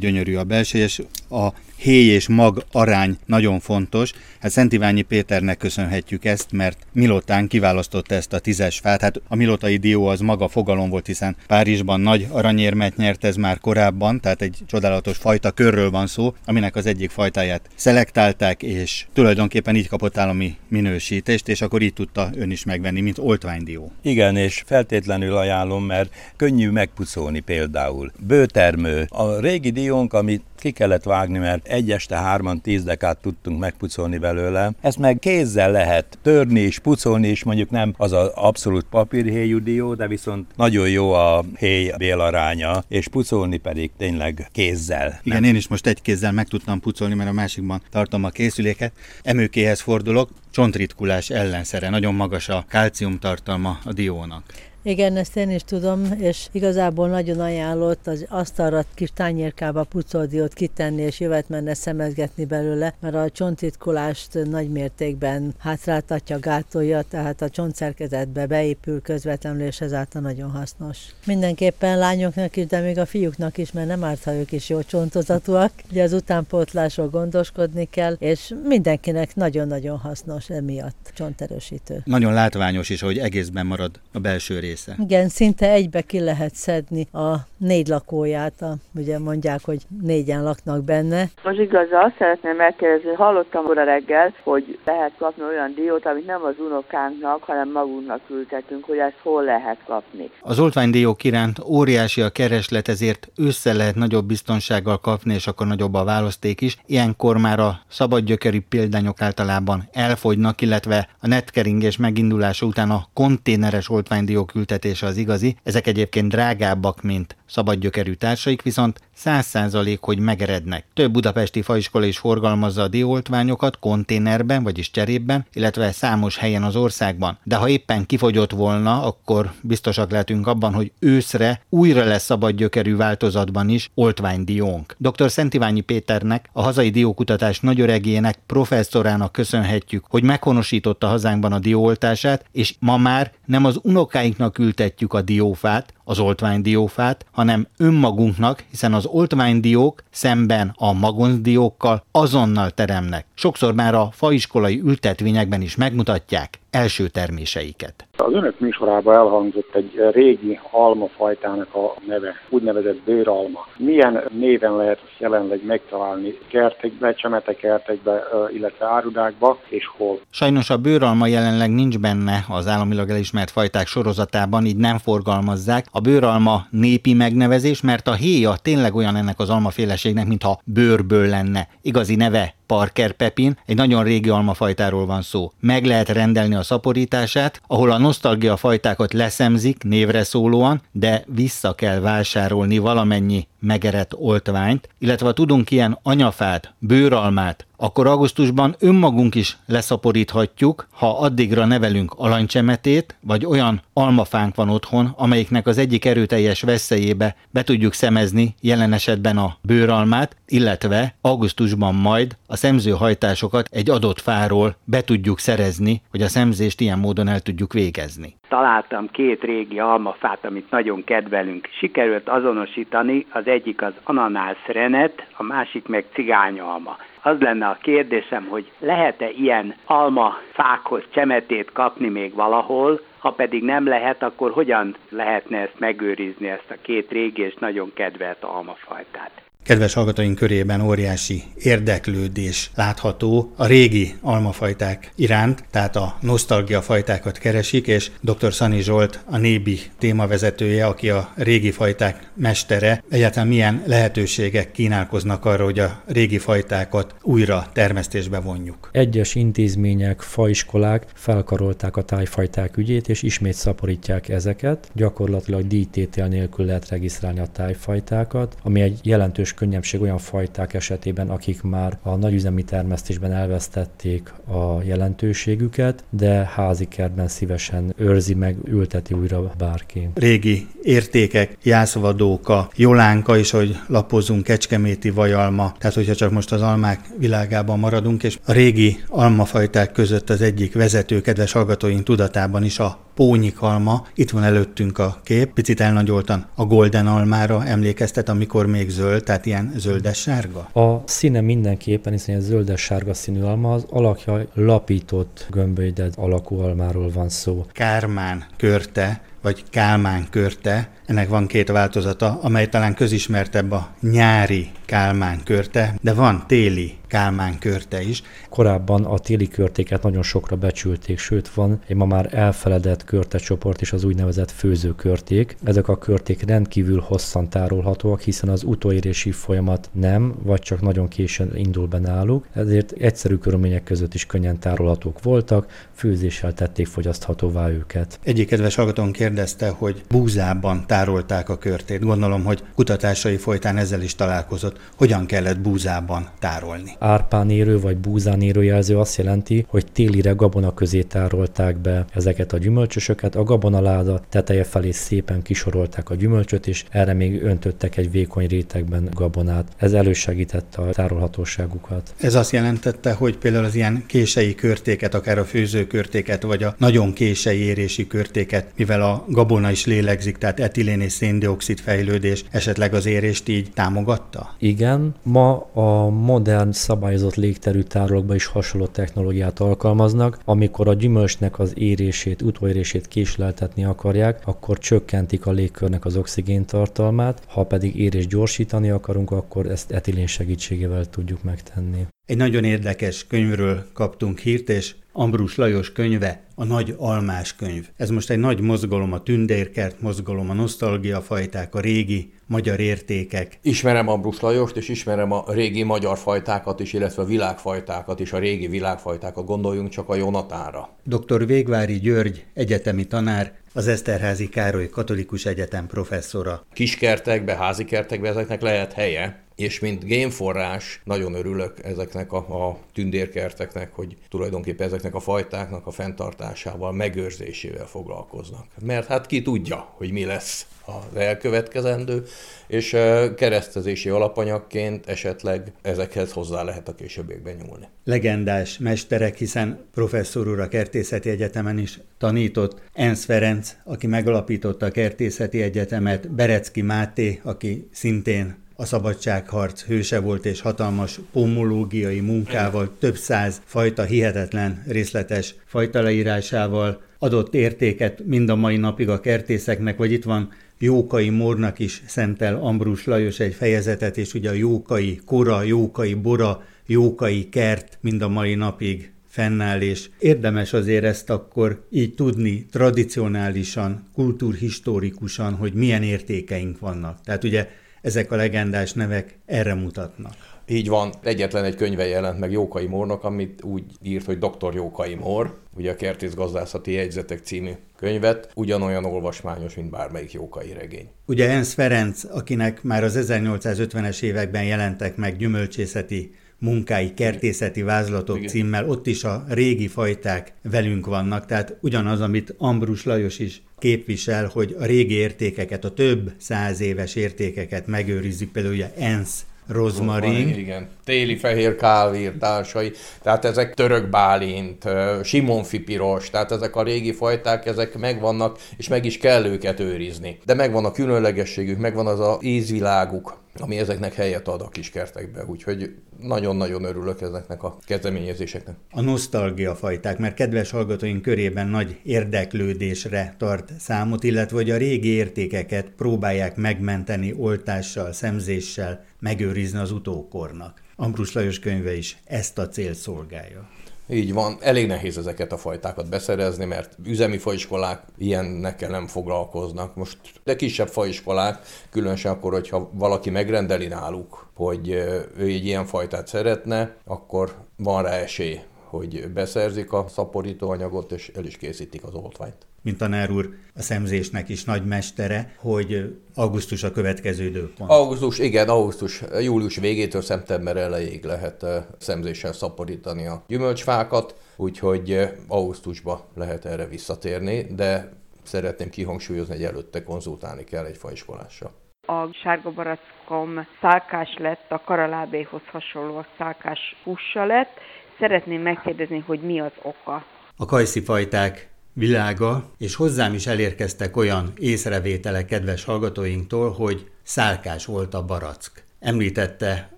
gyönyörű 0.03 0.37
a 0.37 0.45
belseje, 0.45 0.85
és 0.85 1.03
a 1.31 1.49
héj 1.83 2.07
és 2.07 2.29
mag 2.29 2.65
arány 2.73 3.17
nagyon 3.27 3.61
fontos. 3.61 4.13
Hát 4.41 4.51
Szent 4.51 4.73
Iványi 4.73 5.03
Péternek 5.03 5.57
köszönhetjük 5.57 6.25
ezt, 6.25 6.53
mert 6.53 6.87
Milotán 6.93 7.47
kiválasztotta 7.47 8.15
ezt 8.15 8.33
a 8.33 8.39
tízes 8.39 8.79
fát. 8.79 9.01
Hát 9.01 9.21
a 9.29 9.35
Milotai 9.35 9.77
dió 9.77 10.07
az 10.07 10.21
maga 10.21 10.49
fogalom 10.49 10.91
volt, 10.91 11.07
hiszen 11.07 11.37
Párizsban 11.47 12.01
nagy 12.01 12.27
aranyérmet 12.31 12.97
nyert 12.97 13.25
ez 13.25 13.37
már 13.37 13.59
korábban, 13.59 14.21
tehát 14.21 14.43
egy 14.43 14.59
csodálatos 14.67 15.17
fajta 15.17 15.51
körről 15.51 15.91
van 15.91 16.07
szó, 16.07 16.35
aminek 16.45 16.77
az 16.77 16.87
egyik 16.87 17.11
fajtáját 17.11 17.69
szelektálták, 17.75 18.63
és 18.63 19.07
tulajdonképpen 19.13 19.77
így 19.77 19.89
kapott 19.89 20.17
állami 20.17 20.57
minősítést, 20.69 21.49
és 21.49 21.61
akkor 21.61 21.83
így 21.83 21.95
tudta 21.95 22.31
ön 22.37 22.51
is 22.51 22.65
megvenni, 22.65 23.01
mint 23.01 23.19
oltványdió. 23.19 23.93
Igen, 24.03 24.37
és 24.37 24.63
feltétlenül 24.67 25.37
ajánlom, 25.37 25.85
mert 25.85 26.15
könnyű 26.37 26.71
megpucolni 26.71 27.41
például. 27.41 28.13
Bőtermő. 28.27 29.07
A 29.09 29.41
régi 29.41 29.71
diónk, 29.71 30.13
amit 30.13 30.43
ki 30.63 30.71
kellett 30.71 31.05
vágni, 31.05 31.39
mert 31.39 31.67
egy 31.67 31.91
este 31.91 32.17
hárman 32.17 32.61
tíz 32.61 32.85
dekát 32.85 33.19
tudtunk 33.19 33.59
megpucolni 33.59 34.19
belőle. 34.19 34.73
Ezt 34.81 34.99
meg 34.99 35.19
kézzel 35.19 35.71
lehet 35.71 36.19
törni 36.23 36.61
és 36.61 36.79
pucolni, 36.79 37.29
és 37.29 37.45
mondjuk 37.45 37.71
nem 37.71 37.95
az 37.97 38.13
az 38.13 38.31
abszolút 38.35 38.85
papírhéjú 38.91 39.59
dió, 39.59 39.95
de 39.95 40.07
viszont 40.07 40.47
nagyon 40.57 40.89
jó 40.89 41.13
a 41.13 41.45
héj 41.59 41.93
bélaránya, 41.99 42.85
és 42.89 43.09
pucolni 43.09 43.57
pedig 43.57 43.91
tényleg 43.99 44.49
kézzel. 44.53 45.21
Igen, 45.23 45.41
nem? 45.41 45.51
én 45.51 45.57
is 45.57 45.69
most 45.69 45.87
egy 45.87 46.03
kézzel 46.03 46.33
meg 46.33 46.49
tudtam 46.49 46.81
pucolni, 46.81 47.15
mert 47.15 47.31
a 47.31 47.33
másikban 47.33 47.83
tartom 47.91 48.25
a 48.25 48.29
készüléket. 48.29 48.93
Emőkéhez 49.23 49.81
fordulok, 49.81 50.31
csontritkulás 50.51 51.31
ellenszere, 51.31 51.89
nagyon 51.89 52.15
magas 52.15 52.49
a 52.49 52.65
kálcium 52.69 53.19
tartalma 53.19 53.79
a 53.85 53.93
diónak. 53.93 54.43
Igen, 54.85 55.17
ezt 55.17 55.37
én 55.37 55.51
is 55.51 55.63
tudom, 55.63 56.07
és 56.19 56.47
igazából 56.53 57.09
nagyon 57.09 57.41
ajánlott 57.41 58.07
az 58.07 58.27
asztalra 58.29 58.85
kis 58.95 59.11
tányérkába 59.15 59.85
pucoldiót 59.85 60.55
kitenni, 60.55 61.03
és 61.03 61.21
jövet 61.21 61.49
menne 61.49 61.75
szemezgetni 61.75 62.45
belőle, 62.45 62.95
mert 63.01 63.15
a 63.15 63.31
csontitkolást 63.31 64.39
nagy 64.45 64.71
mértékben 64.71 65.55
hátráltatja, 65.59 66.39
gátolja, 66.39 67.03
tehát 67.03 67.43
a 67.43 67.49
csontszerkezetbe 67.49 68.47
beépül 68.47 69.03
közvetlenül, 69.03 69.67
és 69.67 69.81
ezáltal 69.81 70.21
nagyon 70.23 70.51
hasznos. 70.51 70.99
Mindenképpen 71.27 71.99
lányoknak 71.99 72.57
is, 72.57 72.67
de 72.67 72.81
még 72.81 72.99
a 72.99 73.07
fiúknak 73.07 73.59
is, 73.59 73.73
mert 73.73 73.87
nem 73.87 74.05
árt, 74.05 74.25
ha 74.25 74.35
ők 74.35 74.53
is 74.53 74.69
jó 74.69 74.83
csontozatúak. 74.83 75.73
Ugye 75.91 76.03
az 76.03 76.13
utánpótlásról 76.13 77.09
gondoskodni 77.09 77.89
kell, 77.91 78.17
és 78.19 78.55
mindenkinek 78.65 79.35
nagyon-nagyon 79.35 79.99
hasznos 79.99 80.51
emiatt 80.51 81.11
csonterősítő. 81.15 82.03
Nagyon 82.05 82.33
látványos 82.33 82.89
is, 82.89 83.01
hogy 83.01 83.19
egészben 83.19 83.67
marad 83.67 84.01
a 84.13 84.19
belső 84.19 84.59
rész 84.59 84.71
része. 84.73 84.95
Igen, 84.99 85.29
szinte 85.29 85.71
egybe 85.71 86.01
ki 86.01 86.21
lehet 86.21 86.55
szedni 86.55 87.07
a 87.13 87.35
négy 87.57 87.89
lakóját, 87.89 88.63
a, 88.63 88.75
ugye 88.95 89.19
mondják, 89.19 89.61
hogy 89.65 89.83
négyen 90.03 90.43
laknak 90.43 90.85
benne. 90.85 91.25
Most 91.45 91.59
igaz, 91.59 91.87
azt 91.91 92.15
szeretném 92.19 92.57
megkérdezni, 92.57 93.13
hallottam 93.13 93.65
a 93.67 93.73
reggel, 93.73 94.35
hogy 94.43 94.79
lehet 94.85 95.13
kapni 95.19 95.43
olyan 95.43 95.73
diót, 95.75 96.07
amit 96.07 96.27
nem 96.27 96.43
az 96.45 96.55
unokánknak, 96.59 97.43
hanem 97.43 97.71
magunknak 97.71 98.21
ültetünk, 98.31 98.85
hogy 98.85 98.99
ezt 98.99 99.19
hol 99.23 99.45
lehet 99.45 99.79
kapni. 99.87 100.31
Az 100.41 100.59
oltványdiók 100.59 101.25
iránt 101.25 101.59
óriási 101.65 102.21
a 102.21 102.31
kereslet, 102.31 102.89
ezért 102.89 103.29
össze 103.37 103.73
lehet 103.73 103.95
nagyobb 103.95 104.25
biztonsággal 104.25 104.99
kapni, 104.99 105.35
és 105.35 105.47
akkor 105.47 105.67
nagyobb 105.67 105.95
a 105.95 106.05
választék 106.05 106.61
is. 106.61 106.77
Ilyenkor 106.87 107.37
már 107.37 107.59
a 107.59 107.81
szabadgyökerű 107.89 108.61
példányok 108.69 109.23
általában 109.23 109.83
elfogynak, 109.93 110.61
illetve 110.61 111.09
a 111.21 111.27
netkeringés 111.27 111.97
megindulása 111.97 112.67
után 112.67 112.91
a 112.91 113.07
konténeres 113.13 113.91
oltványdiók 113.91 114.55
ültetése 114.63 115.07
az 115.07 115.17
igazi. 115.17 115.57
Ezek 115.63 115.87
egyébként 115.87 116.29
drágábbak, 116.29 117.03
mint 117.03 117.37
szabadgyökerű 117.47 118.13
társaik, 118.13 118.63
viszont 118.63 119.01
száz 119.23 119.47
százalék, 119.47 120.01
hogy 120.01 120.19
megerednek. 120.19 120.85
Több 120.95 121.13
budapesti 121.13 121.63
faiskola 121.63 122.05
is 122.05 122.19
forgalmazza 122.19 122.83
a 122.83 122.89
dioltványokat 122.89 123.79
konténerben, 123.79 124.63
vagyis 124.63 124.91
cserében, 124.91 125.47
illetve 125.53 125.93
számos 125.93 126.37
helyen 126.37 126.63
az 126.63 126.77
országban. 126.77 127.39
De 127.45 127.57
ha 127.57 127.69
éppen 127.69 128.07
kifogyott 128.07 128.51
volna, 128.51 129.03
akkor 129.03 129.53
biztosak 129.61 130.11
lehetünk 130.11 130.47
abban, 130.47 130.75
hogy 130.75 130.93
őszre 130.99 131.63
újra 131.69 132.05
lesz 132.05 132.25
szabadgyökerű 132.25 132.97
változatban 132.97 133.69
is 133.69 133.91
oltványdiónk. 133.95 134.97
Dr. 134.99 135.31
Szentiványi 135.31 135.81
Péternek, 135.81 136.49
a 136.53 136.63
hazai 136.63 136.91
diókutatás 136.91 137.61
nagyöregének, 137.61 138.39
professzorának 138.47 139.33
köszönhetjük, 139.33 140.05
hogy 140.09 140.23
meghonosította 140.23 141.07
hazánkban 141.07 141.53
a 141.53 141.59
dióoltását, 141.59 142.45
és 142.53 142.75
ma 142.79 142.97
már 142.97 143.33
nem 143.47 143.65
az 143.65 143.79
unokáinknak 143.83 144.59
ültetjük 144.59 145.13
a 145.15 145.23
diófát, 145.23 145.95
az 146.05 146.19
oltványdiófát, 146.19 147.27
hanem 147.31 147.67
önmagunknak, 147.77 148.65
hiszen 148.71 148.95
az 148.95 149.07
oltványdiók 149.07 150.03
szemben 150.11 150.73
a 150.77 150.93
magoncdiókkal 150.93 152.05
azonnal 152.11 152.71
teremnek. 152.71 153.27
Sokszor 153.43 153.75
már 153.75 153.95
a 153.95 154.09
faiskolai 154.13 154.81
ültetvényekben 154.85 155.61
is 155.61 155.77
megmutatják 155.77 156.61
első 156.71 157.09
terméseiket. 157.09 158.07
Az 158.17 158.33
önök 158.33 158.61
műsorában 158.61 159.15
elhangzott 159.15 159.75
egy 159.75 160.01
régi 160.13 160.59
almafajtának 160.71 161.75
a 161.75 161.95
neve, 162.07 162.35
úgynevezett 162.49 163.03
bőralma. 163.05 163.67
Milyen 163.77 164.25
néven 164.39 164.77
lehet 164.77 164.99
ezt 164.99 165.19
jelenleg 165.19 165.65
megtalálni 165.67 166.39
kertekbe, 166.49 167.15
csemetekertekbe, 167.15 168.23
illetve 168.55 168.87
árudákba, 168.87 169.59
és 169.69 169.87
hol? 169.97 170.21
Sajnos 170.31 170.71
a 170.71 170.77
bőralma 170.77 171.27
jelenleg 171.27 171.71
nincs 171.71 171.99
benne 171.99 172.45
az 172.49 172.67
államilag 172.67 173.11
elismert 173.11 173.51
fajták 173.51 173.87
sorozatában, 173.87 174.65
így 174.65 174.77
nem 174.77 174.99
forgalmazzák. 174.99 175.87
A 175.91 176.01
bőralma 176.01 176.67
népi 176.71 177.15
megnevezés, 177.15 177.81
mert 177.81 178.07
a 178.07 178.15
héja 178.15 178.55
tényleg 178.63 178.95
olyan 178.95 179.17
ennek 179.17 179.39
az 179.39 179.51
almaféleségnek, 179.51 180.27
mintha 180.27 180.61
bőrből 180.65 181.29
lenne. 181.29 181.69
Igazi 181.83 182.15
neve 182.15 182.55
Parker 182.67 183.13
Pepin, 183.33 183.59
egy 183.67 183.77
nagyon 183.77 184.05
régi 184.05 184.29
almafajtáról 184.29 185.07
van 185.07 185.23
szó. 185.23 185.53
Meg 185.61 185.85
lehet 185.85 186.09
rendelni 186.09 186.55
a 186.55 186.63
szaporítását, 186.63 187.61
ahol 187.67 187.91
a 187.91 187.99
nosztalgia 187.99 188.57
fajtákat 188.57 189.13
leszemzik 189.13 189.83
névre 189.83 190.23
szólóan, 190.25 190.83
de 190.93 191.25
vissza 191.27 191.75
kell 191.75 192.01
vásárolni 192.01 192.79
valamennyi 192.79 193.47
megerett 193.63 194.15
oltványt, 194.15 194.89
illetve 194.99 195.27
ha 195.27 195.33
tudunk 195.33 195.71
ilyen 195.71 195.99
anyafát, 196.03 196.75
bőralmát, 196.79 197.67
akkor 197.77 198.07
augusztusban 198.07 198.77
önmagunk 198.79 199.35
is 199.35 199.57
leszaporíthatjuk, 199.67 200.89
ha 200.91 201.19
addigra 201.19 201.65
nevelünk 201.65 202.13
alanycsemetét, 202.17 203.17
vagy 203.21 203.47
olyan 203.47 203.83
almafánk 203.93 204.55
van 204.55 204.69
otthon, 204.69 205.15
amelyiknek 205.17 205.67
az 205.67 205.79
egyik 205.79 206.05
erőteljes 206.05 206.61
veszélyébe 206.61 207.37
be 207.51 207.63
tudjuk 207.63 207.95
szemezni 207.95 208.55
jelen 208.61 208.93
esetben 208.93 209.39
a 209.39 209.57
bőralmát, 209.63 210.37
illetve 210.47 211.15
augusztusban 211.21 211.95
majd 211.95 212.37
a 212.47 212.57
szemzőhajtásokat 212.57 213.69
egy 213.71 213.91
adott 213.91 214.21
fáról 214.21 214.77
be 214.85 215.03
tudjuk 215.03 215.39
szerezni, 215.39 216.03
hogy 216.11 216.23
a 216.23 216.29
szemzést 216.29 216.81
ilyen 216.81 216.99
módon 216.99 217.29
el 217.29 217.41
tudjuk 217.41 217.73
végezni. 217.73 218.37
Találtam 218.53 219.11
két 219.11 219.43
régi 219.43 219.79
almafát, 219.79 220.45
amit 220.45 220.71
nagyon 220.71 221.05
kedvelünk. 221.05 221.69
Sikerült 221.79 222.29
azonosítani, 222.29 223.27
az 223.31 223.47
egyik 223.47 223.83
az 223.83 223.93
ananász 224.03 224.67
renet, 224.67 225.27
a 225.37 225.43
másik 225.43 225.89
meg 225.89 226.05
cigányalma. 226.13 226.97
Az 227.23 227.41
lenne 227.41 227.67
a 227.67 227.79
kérdésem, 227.81 228.47
hogy 228.49 228.71
lehet-e 228.79 229.31
ilyen 229.31 229.75
alma 229.85 230.39
fákhoz 230.53 231.03
csemetét 231.11 231.73
kapni 231.73 232.09
még 232.09 232.35
valahol, 232.35 233.01
ha 233.19 233.31
pedig 233.31 233.63
nem 233.63 233.87
lehet, 233.87 234.23
akkor 234.23 234.51
hogyan 234.51 234.95
lehetne 235.09 235.59
ezt 235.59 235.79
megőrizni, 235.79 236.49
ezt 236.49 236.71
a 236.71 236.81
két 236.83 237.11
régi 237.11 237.43
és 237.43 237.55
nagyon 237.55 237.93
kedvelt 237.95 238.43
almafajtát? 238.45 239.52
Kedves 239.65 239.93
hallgatóink 239.93 240.37
körében 240.37 240.81
óriási 240.81 241.43
érdeklődés 241.59 242.71
látható 242.75 243.53
a 243.57 243.67
régi 243.67 244.15
almafajták 244.21 245.13
iránt, 245.17 245.65
tehát 245.71 245.97
a 245.97 246.17
nosztalgia 246.21 246.83
fajtákat 246.83 247.39
keresik, 247.39 247.87
és 247.87 248.11
dr. 248.21 248.53
Szani 248.53 248.81
Zsolt, 248.81 249.21
a 249.25 249.37
Nébi 249.37 249.81
témavezetője, 249.99 250.87
aki 250.87 251.11
a 251.11 251.33
régi 251.37 251.71
fajták 251.71 252.31
mestere, 252.35 253.05
egyáltalán 253.11 253.49
milyen 253.49 253.83
lehetőségek 253.87 254.73
kínálkoznak 254.73 255.45
arra, 255.45 255.65
hogy 255.65 255.79
a 255.79 256.03
régi 256.07 256.39
fajtákat 256.39 257.15
újra 257.21 257.67
termesztésbe 257.73 258.41
vonjuk. 258.41 258.89
Egyes 258.93 259.35
intézmények, 259.35 260.21
faiskolák 260.21 261.07
felkarolták 261.15 261.97
a 261.97 262.03
tájfajták 262.03 262.77
ügyét, 262.77 263.09
és 263.09 263.23
ismét 263.23 263.55
szaporítják 263.55 264.29
ezeket. 264.29 264.91
Gyakorlatilag 264.95 265.67
díjtétel 265.67 266.29
nélkül 266.29 266.67
lehet 266.67 266.89
regisztrálni 266.89 267.41
a 267.41 267.47
tájfajtákat, 267.47 268.57
ami 268.63 268.81
egy 268.81 268.99
jelentős 269.03 269.51
könnyebbség 269.55 270.01
olyan 270.01 270.19
fajták 270.19 270.75
esetében, 270.75 271.31
akik 271.31 271.63
már 271.63 271.99
a 272.03 272.17
nagyüzemi 272.17 272.63
termesztésben 272.63 273.33
elvesztették 273.33 274.33
a 274.47 274.83
jelentőségüket, 274.83 276.05
de 276.11 276.51
házi 276.55 276.85
kertben 276.85 277.29
szívesen 277.29 277.95
őrzi 277.97 278.35
meg, 278.35 278.57
ülteti 278.65 279.15
újra 279.15 279.53
bárki. 279.59 280.09
Régi 280.15 280.67
értékek, 280.83 281.57
jászvadóka, 281.63 282.71
jolánka 282.77 283.37
is, 283.37 283.51
hogy 283.51 283.79
lapozunk, 283.87 284.43
kecskeméti 284.43 285.11
vajalma, 285.11 285.75
tehát 285.79 285.97
hogyha 285.97 286.15
csak 286.15 286.31
most 286.31 286.53
az 286.53 286.63
almák 286.63 287.01
világában 287.19 287.79
maradunk, 287.79 288.23
és 288.23 288.39
a 288.47 288.53
régi 288.53 288.97
almafajták 289.09 289.93
között 289.93 290.31
az 290.31 290.41
egyik 290.41 290.75
vezető, 290.75 291.21
kedves 291.21 291.53
hallgatóink 291.53 292.03
tudatában 292.03 292.65
is 292.65 292.79
a 292.79 292.99
pónyikalma. 293.15 294.07
Itt 294.15 294.31
van 294.31 294.43
előttünk 294.43 294.99
a 294.99 295.21
kép, 295.25 295.53
picit 295.53 295.81
elnagyoltan 295.81 296.47
a 296.55 296.65
golden 296.65 297.07
almára 297.07 297.65
emlékeztet, 297.65 298.29
amikor 298.29 298.67
még 298.67 298.91
zöld, 298.91 299.25
tehát 299.25 299.47
ilyen 299.47 299.73
zöldes-sárga? 299.77 300.61
A 300.61 301.03
színe 301.07 301.41
mindenképpen, 301.41 302.13
hiszen 302.13 302.35
egy 302.35 302.41
zöldes-sárga 302.41 303.15
színű 303.15 303.41
alma, 303.41 303.73
az 303.73 303.87
alakja 303.91 304.47
lapított 304.55 305.47
gömbölyded 305.51 306.15
alakú 306.17 306.59
almáról 306.59 307.11
van 307.11 307.29
szó. 307.29 307.67
Kármán 307.73 308.45
körte, 308.57 309.21
vagy 309.43 309.65
Kálmán 309.71 310.27
körte, 310.31 310.91
ennek 311.13 311.29
van 311.29 311.47
két 311.47 311.69
változata, 311.69 312.39
amely 312.43 312.69
talán 312.69 312.95
közismertebb 312.95 313.73
a 313.73 313.89
nyári 314.01 314.71
Kálmán 314.85 315.41
körte, 315.45 315.95
de 316.01 316.13
van 316.15 316.45
téli 316.47 316.97
Kálmán 317.13 317.59
körte 317.59 318.03
is. 318.03 318.23
Korábban 318.49 319.05
a 319.05 319.19
téli 319.19 319.49
körtéket 319.49 320.03
nagyon 320.03 320.23
sokra 320.23 320.57
becsülték, 320.57 321.19
sőt 321.19 321.49
van 321.49 321.81
egy 321.87 321.97
ma 321.97 322.05
már 322.05 322.29
elfeledett 322.35 323.05
körtecsoport 323.05 323.81
is 323.81 323.93
az 323.93 324.05
úgynevezett 324.05 324.51
főzőkörték. 324.51 325.57
Ezek 325.65 325.89
a 325.89 325.99
körték 325.99 326.43
rendkívül 326.47 327.01
hosszan 327.01 327.49
tárolhatóak, 327.49 328.21
hiszen 328.21 328.49
az 328.49 328.63
utóérési 328.63 329.31
folyamat 329.31 329.91
nem, 329.93 330.35
vagy 330.43 330.61
csak 330.61 330.81
nagyon 330.81 331.09
későn 331.09 331.51
indul 331.55 331.87
be 331.87 331.99
náluk, 331.99 332.47
ezért 332.53 332.93
egyszerű 332.93 333.37
körülmények 333.37 333.85
között 333.85 334.15
is 334.15 334.27
könnyen 334.27 334.59
tárolhatók 334.59 335.23
voltak, 335.23 335.67
főzéssel 335.95 336.55
tették 336.55 336.87
fogyaszthatóvá 336.87 337.69
őket. 337.69 338.19
Egyik 338.23 338.49
kedves 338.49 338.75
hallgatón 338.75 339.13
kérdezte, 339.13 339.69
hogy 339.69 340.03
búzában 340.09 340.85
tárolták 341.03 341.49
a 341.49 341.59
körtét. 341.59 342.01
Gondolom, 342.01 342.45
hogy 342.45 342.63
kutatásai 342.75 343.37
folytán 343.37 343.77
ezzel 343.77 344.03
is 344.03 344.15
találkozott. 344.15 344.81
Hogyan 344.97 345.27
kellett 345.27 345.61
búzában 345.61 346.29
tárolni? 346.39 346.97
Árpánérő 346.99 347.81
vagy 347.81 347.97
búzánérő 347.97 348.65
jelző 348.65 348.99
azt 348.99 349.17
jelenti, 349.17 349.67
hogy 349.69 349.87
télire 349.93 350.31
gabona 350.31 350.75
közé 350.75 351.03
tárolták 351.03 351.77
be 351.77 352.05
ezeket 352.15 352.53
a 352.53 352.59
gyümölcsösöket, 352.59 353.35
a 353.35 353.43
gabonaláda 353.43 354.21
teteje 354.29 354.65
felé 354.65 354.91
szépen 354.91 355.43
kisorolták 355.43 356.11
a 356.11 356.15
gyümölcsöt, 356.15 356.67
és 356.67 356.85
erre 356.91 357.13
még 357.13 357.43
öntöttek 357.43 357.97
egy 357.97 358.11
vékony 358.11 358.47
rétegben 358.47 359.09
gabonát. 359.15 359.69
Ez 359.77 359.93
elősegítette 359.93 360.83
a 360.83 360.91
tárolhatóságukat. 360.91 362.15
Ez 362.17 362.35
azt 362.35 362.53
jelentette, 362.53 363.13
hogy 363.13 363.37
például 363.37 363.65
az 363.65 363.75
ilyen 363.75 364.05
kései 364.07 364.55
körtéket, 364.55 365.15
akár 365.15 365.39
a 365.39 365.45
főzőkörtéket, 365.45 366.43
vagy 366.43 366.63
a 366.63 366.75
nagyon 366.79 367.13
kései 367.13 367.59
érési 367.59 368.07
körtéket, 368.07 368.67
mivel 368.77 369.03
a 369.03 369.25
gabona 369.29 369.71
is 369.71 369.87
lélegzik, 369.87 370.37
tehát 370.39 370.61
etilén 370.83 371.01
és 371.01 371.13
széndiokszid 371.13 371.81
fejlődés 371.81 372.45
esetleg 372.51 372.95
az 372.95 373.07
érést 373.07 373.49
így 373.49 373.71
támogatta? 373.73 374.55
Igen, 374.59 375.15
ma 375.23 375.71
a 375.73 376.09
modern 376.09 376.71
szabályozott 376.71 377.35
légterű 377.35 377.81
tárolókban 377.81 378.37
is 378.37 378.47
hasonló 378.47 378.87
technológiát 378.87 379.61
alkalmaznak. 379.61 380.39
Amikor 380.45 380.89
a 380.89 380.95
gyümölcsnek 380.95 381.59
az 381.59 381.73
érését, 381.77 382.43
utóérését 382.43 383.09
késleltetni 383.09 383.85
akarják, 383.85 384.41
akkor 384.45 384.79
csökkentik 384.79 385.47
a 385.47 385.51
légkörnek 385.51 386.05
az 386.05 386.17
oxigén 386.17 386.65
tartalmát, 386.65 387.43
ha 387.49 387.65
pedig 387.65 387.97
érés 387.97 388.27
gyorsítani 388.27 388.91
akarunk, 388.91 389.31
akkor 389.31 389.67
ezt 389.67 389.91
etilén 389.91 390.27
segítségével 390.27 391.05
tudjuk 391.05 391.43
megtenni. 391.43 392.07
Egy 392.27 392.37
nagyon 392.37 392.65
érdekes 392.65 393.27
könyvről 393.27 393.87
kaptunk 393.93 394.39
hírt, 394.39 394.69
és 394.69 394.95
Ambrus 395.15 395.57
Lajos 395.57 395.93
könyve, 395.93 396.41
a 396.55 396.65
Nagy 396.65 396.95
Almás 396.99 397.57
könyv. 397.57 397.89
Ez 397.97 398.11
most 398.11 398.31
egy 398.31 398.39
nagy 398.39 398.61
mozgalom, 398.61 399.13
a 399.13 399.23
tündérkert 399.23 400.01
mozgalom, 400.01 400.51
a 400.51 400.53
nosztalgiafajták, 400.53 401.75
a 401.75 401.81
régi 401.81 402.33
magyar 402.47 402.81
értékek. 402.81 403.59
Ismerem 403.63 404.09
Ambrus 404.09 404.41
Lajost, 404.41 404.77
és 404.77 404.89
ismerem 404.89 405.33
a 405.33 405.45
régi 405.47 405.83
magyar 405.83 406.19
fajtákat 406.19 406.81
is, 406.81 406.93
illetve 406.93 407.23
a 407.23 407.27
világfajtákat 407.27 408.21
is, 408.21 408.33
a 408.33 408.39
régi 408.39 408.67
világfajtákat, 408.67 409.45
gondoljunk 409.45 409.89
csak 409.89 410.09
a 410.09 410.15
Jonatánra. 410.15 410.89
Dr. 411.05 411.47
Végvári 411.47 411.99
György, 411.99 412.45
egyetemi 412.55 413.05
tanár, 413.05 413.53
az 413.75 413.89
Eszterházi 413.89 414.49
Károly 414.49 414.89
Katolikus 414.89 415.47
Egyetem 415.47 415.87
professzora. 415.87 416.67
Kiskertekbe, 416.73 417.57
házi 417.57 417.85
kertekbe 417.85 418.29
ezeknek 418.29 418.63
lehet 418.63 418.93
helye, 418.93 419.43
és 419.55 419.81
mint 419.81 420.05
génforrás 420.05 421.01
nagyon 421.05 421.35
örülök 421.35 421.85
ezeknek 421.85 422.33
a, 422.33 422.69
a 422.69 422.79
tündérkerteknek, 422.93 423.93
hogy 423.95 424.17
tulajdonképpen 424.29 424.87
ezeknek 424.87 425.15
a 425.15 425.21
fajtáknak 425.21 425.87
a 425.87 425.91
fenntartásával, 425.91 426.93
megőrzésével 426.93 427.87
foglalkoznak. 427.87 428.67
Mert 428.81 429.07
hát 429.07 429.27
ki 429.27 429.43
tudja, 429.43 429.93
hogy 429.97 430.13
mi 430.13 430.25
lesz 430.25 430.67
az 430.85 431.17
elkövetkezendő, 431.17 432.25
és 432.67 432.97
keresztezési 433.37 434.09
alapanyagként 434.09 435.07
esetleg 435.07 435.73
ezekhez 435.83 436.33
hozzá 436.33 436.63
lehet 436.63 436.89
a 436.89 436.95
későbbiekben 436.95 437.55
nyúlni. 437.55 437.89
Legendás 438.05 438.79
mesterek, 438.79 439.37
hiszen 439.37 439.85
professzor 439.95 440.49
úr 440.49 440.61
a 440.61 440.69
Kertészeti 440.69 441.31
Egyetemen 441.31 441.79
is 441.79 442.01
tanított, 442.19 442.81
Ensz 442.93 443.25
Ferenc, 443.25 443.77
aki 443.85 444.07
megalapította 444.07 444.87
a 444.87 444.91
Kertészeti 444.91 445.63
Egyetemet, 445.63 446.31
Berecki 446.31 446.83
Máté, 446.83 447.41
aki 447.43 447.89
szintén 447.93 448.61
a 448.83 448.85
szabadságharc 448.85 449.83
hőse 449.83 450.21
volt, 450.21 450.47
és 450.47 450.61
hatalmas 450.61 451.21
pomológiai 451.33 452.21
munkával, 452.21 452.97
több 452.99 453.17
száz 453.17 453.61
fajta 453.65 454.03
hihetetlen 454.03 454.83
részletes 454.87 455.55
fajta 455.67 456.03
leírásával 456.03 457.03
adott 457.19 457.55
értéket 457.55 458.23
mind 458.25 458.49
a 458.49 458.57
mai 458.57 458.77
napig 458.77 459.09
a 459.09 459.21
kertészeknek, 459.21 459.97
vagy 459.97 460.13
itt 460.13 460.25
van 460.25 460.51
Jókai 460.79 461.29
Mornak 461.29 461.79
is 461.79 462.03
szentel 462.07 462.55
Ambrus 462.57 463.05
Lajos 463.05 463.41
egy 463.41 463.55
fejezetet, 463.55 464.17
és 464.17 464.35
ugye 464.35 464.51
a 464.51 464.53
Jókai 464.53 465.21
Kora, 465.25 465.63
Jókai 465.63 466.15
Bora, 466.15 466.63
Jókai 466.87 467.49
Kert 467.49 467.99
mind 468.01 468.23
a 468.23 468.29
mai 468.29 468.55
napig 468.55 469.13
fennáll, 469.29 469.81
és 469.81 470.09
érdemes 470.19 470.73
azért 470.73 471.05
ezt 471.05 471.31
akkor 471.31 471.87
így 471.91 472.15
tudni 472.15 472.67
tradicionálisan, 472.71 474.07
kultúrhistórikusan, 474.15 475.55
hogy 475.55 475.73
milyen 475.73 476.03
értékeink 476.03 476.79
vannak. 476.79 477.21
Tehát 477.25 477.45
ugye 477.45 477.69
ezek 478.03 478.33
a 478.33 478.37
legendás 478.37 478.93
nevek 478.93 479.39
erre 479.47 479.75
mutatnak. 479.75 480.33
Így 480.69 480.89
van, 480.89 481.13
egyetlen 481.23 481.65
egy 481.65 481.75
könyve 481.75 482.07
jelent 482.07 482.39
meg 482.39 482.53
Jókai 482.53 482.87
Mornak, 482.87 483.25
amit 483.25 483.63
úgy 483.65 483.85
írt, 484.03 484.25
hogy 484.25 484.39
Dr. 484.39 484.75
Jókai 484.75 485.15
Mor, 485.15 485.59
ugye 485.77 485.91
a 485.91 485.97
Kertész 485.97 486.35
gazdászati 486.35 486.93
jegyzetek 486.93 487.39
című 487.39 487.71
könyvet, 487.97 488.51
ugyanolyan 488.55 489.05
olvasmányos, 489.05 489.75
mint 489.75 489.91
bármelyik 489.91 490.33
Jókai 490.33 490.73
regény. 490.73 491.09
Ugye 491.27 491.51
Ensz 491.51 491.73
Ferenc, 491.73 492.25
akinek 492.25 492.83
már 492.83 493.05
az 493.05 493.27
1850-es 493.29 494.23
években 494.23 494.65
jelentek 494.65 495.17
meg 495.17 495.37
gyümölcsészeti 495.37 496.35
munkái, 496.63 497.15
kertészeti 497.15 497.83
vázlatok 497.83 498.37
Igen. 498.37 498.49
címmel, 498.49 498.89
ott 498.89 499.07
is 499.07 499.25
a 499.25 499.45
régi 499.49 499.89
fajták 499.89 500.53
velünk 500.63 501.07
vannak, 501.07 501.47
tehát 501.47 501.77
ugyanaz, 501.81 502.21
amit 502.21 502.55
Ambrus 502.59 503.05
Lajos 503.05 503.39
is 503.39 503.63
képvisel, 503.79 504.51
hogy 504.53 504.77
a 504.79 504.85
régi 504.85 505.15
értékeket, 505.15 505.85
a 505.85 505.95
több 505.95 506.33
száz 506.37 506.81
éves 506.81 507.15
értékeket 507.15 507.87
megőrizzük, 507.87 508.53
például 508.53 508.75
ugye 508.75 508.93
ENSZ 508.99 509.45
rozmarin. 509.67 510.49
Igen, 510.49 510.89
téli 511.05 511.37
fehér 511.37 511.77
kávér 511.77 512.33
társai, 512.39 512.93
tehát 513.23 513.45
ezek 513.45 513.75
török 513.75 514.09
bálint, 514.09 514.85
simonfi 515.23 515.81
piros, 515.81 516.31
tehát 516.31 516.53
ezek 516.53 516.77
a 516.77 516.83
régi 516.83 517.13
fajták, 517.13 517.67
ezek 517.67 517.99
megvannak, 517.99 518.59
és 518.77 518.89
meg 518.89 519.05
is 519.05 519.19
kell 519.19 519.45
őket 519.45 519.81
őrizni. 519.81 520.39
De 520.45 520.55
megvan 520.55 520.85
a 520.85 520.93
különlegességük, 520.93 521.79
megvan 521.79 522.07
az 522.07 522.21
a 522.21 522.39
ízviláguk, 522.41 523.41
ami 523.59 523.79
ezeknek 523.79 524.15
helyet 524.15 524.49
ad 524.49 524.61
a 524.61 524.69
kis 524.69 524.91
kertekbe, 524.91 525.45
úgyhogy 525.45 525.95
nagyon-nagyon 526.19 526.85
örülök 526.85 527.21
ezeknek 527.21 527.63
a 527.63 527.77
kezdeményezéseknek. 527.85 528.77
A 528.91 529.01
nosztalgia 529.01 529.75
fajták, 529.75 530.19
mert 530.19 530.35
kedves 530.35 530.71
hallgatóink 530.71 531.23
körében 531.23 531.69
nagy 531.69 532.01
érdeklődésre 532.03 533.35
tart 533.39 533.73
számot, 533.79 534.25
illetve 534.25 534.57
hogy 534.57 534.71
a 534.71 534.77
régi 534.77 535.09
értékeket 535.09 535.91
próbálják 535.97 536.57
megmenteni 536.57 537.35
oltással, 537.37 538.13
szemzéssel, 538.13 539.05
megőrizni 539.19 539.79
az 539.79 539.91
utókornak. 539.91 540.81
Ambrus 540.97 541.33
Lajos 541.33 541.59
könyve 541.59 541.97
is 541.97 542.17
ezt 542.25 542.59
a 542.59 542.69
cél 542.69 542.95
szolgálja. 542.95 543.69
Így 544.09 544.33
van, 544.33 544.57
elég 544.61 544.87
nehéz 544.87 545.19
ezeket 545.19 545.53
a 545.53 545.57
fajtákat 545.57 546.09
beszerezni, 546.09 546.65
mert 546.65 546.97
üzemi 547.05 547.39
faiskolák 547.39 548.03
ilyennekkel 548.19 548.91
nem 548.91 549.07
foglalkoznak. 549.07 549.95
Most 549.95 550.19
de 550.45 550.57
kisebb 550.57 550.89
faiskolák, 550.89 551.67
különösen 551.91 552.33
akkor, 552.33 552.53
hogyha 552.53 552.91
valaki 552.93 553.31
megrendeli 553.31 553.87
náluk, 553.87 554.51
hogy 554.55 554.89
ő 555.37 555.47
egy 555.47 555.67
ilyen 555.67 555.87
fajtát 555.87 556.27
szeretne, 556.27 556.97
akkor 557.05 557.55
van 557.77 558.03
rá 558.03 558.13
esély, 558.13 558.61
hogy 558.85 559.29
beszerzik 559.29 559.93
a 559.93 560.07
szaporítóanyagot, 560.09 561.13
és 561.13 561.31
el 561.35 561.45
is 561.45 561.57
készítik 561.57 562.05
az 562.05 562.15
oltványt 562.15 562.67
mint 562.83 562.99
tanár 562.99 563.31
úr 563.31 563.49
a 563.75 563.83
szemzésnek 563.83 564.49
is 564.49 564.65
nagy 564.65 564.85
mestere, 564.85 565.55
hogy 565.57 566.19
augusztus 566.35 566.83
a 566.83 566.91
következő 566.91 567.45
időpont. 567.45 567.91
Augusztus, 567.91 568.39
igen, 568.39 568.69
augusztus, 568.69 569.23
július 569.41 569.77
végétől 569.77 570.23
szeptember 570.23 570.77
elejéig 570.77 571.25
lehet 571.25 571.67
szemzéssel 571.99 572.53
szaporítani 572.53 573.27
a 573.27 573.43
gyümölcsfákat, 573.47 574.35
úgyhogy 574.57 575.29
augusztusba 575.49 576.29
lehet 576.35 576.65
erre 576.65 576.87
visszatérni, 576.87 577.63
de 577.63 578.13
szeretném 578.43 578.91
kihangsúlyozni, 578.91 579.55
hogy 579.55 579.65
előtte 579.65 580.03
konzultálni 580.03 580.65
kell 580.65 580.85
egy 580.85 580.97
faiskolással. 580.97 581.71
A 582.07 582.33
sárga 582.43 582.71
barackom 582.71 583.67
szálkás 583.81 584.37
lett, 584.39 584.71
a 584.71 584.83
karalábéhoz 584.85 585.61
hasonló 585.71 586.25
szálkás 586.39 586.97
hússa 587.05 587.45
lett. 587.45 587.79
Szeretném 588.19 588.63
megkérdezni, 588.63 589.19
hogy 589.27 589.41
mi 589.41 589.61
az 589.61 589.73
oka. 589.83 590.25
A 590.57 590.65
kajszi 590.65 591.01
fajták 591.01 591.72
világa, 591.93 592.71
és 592.79 592.95
hozzám 592.95 593.35
is 593.35 593.47
elérkeztek 593.47 594.17
olyan 594.17 594.53
észrevételek 594.59 595.47
kedves 595.47 595.85
hallgatóinktól, 595.85 596.71
hogy 596.71 597.11
szálkás 597.23 597.85
volt 597.85 598.15
a 598.15 598.25
barack. 598.25 598.85
Említette 599.01 599.97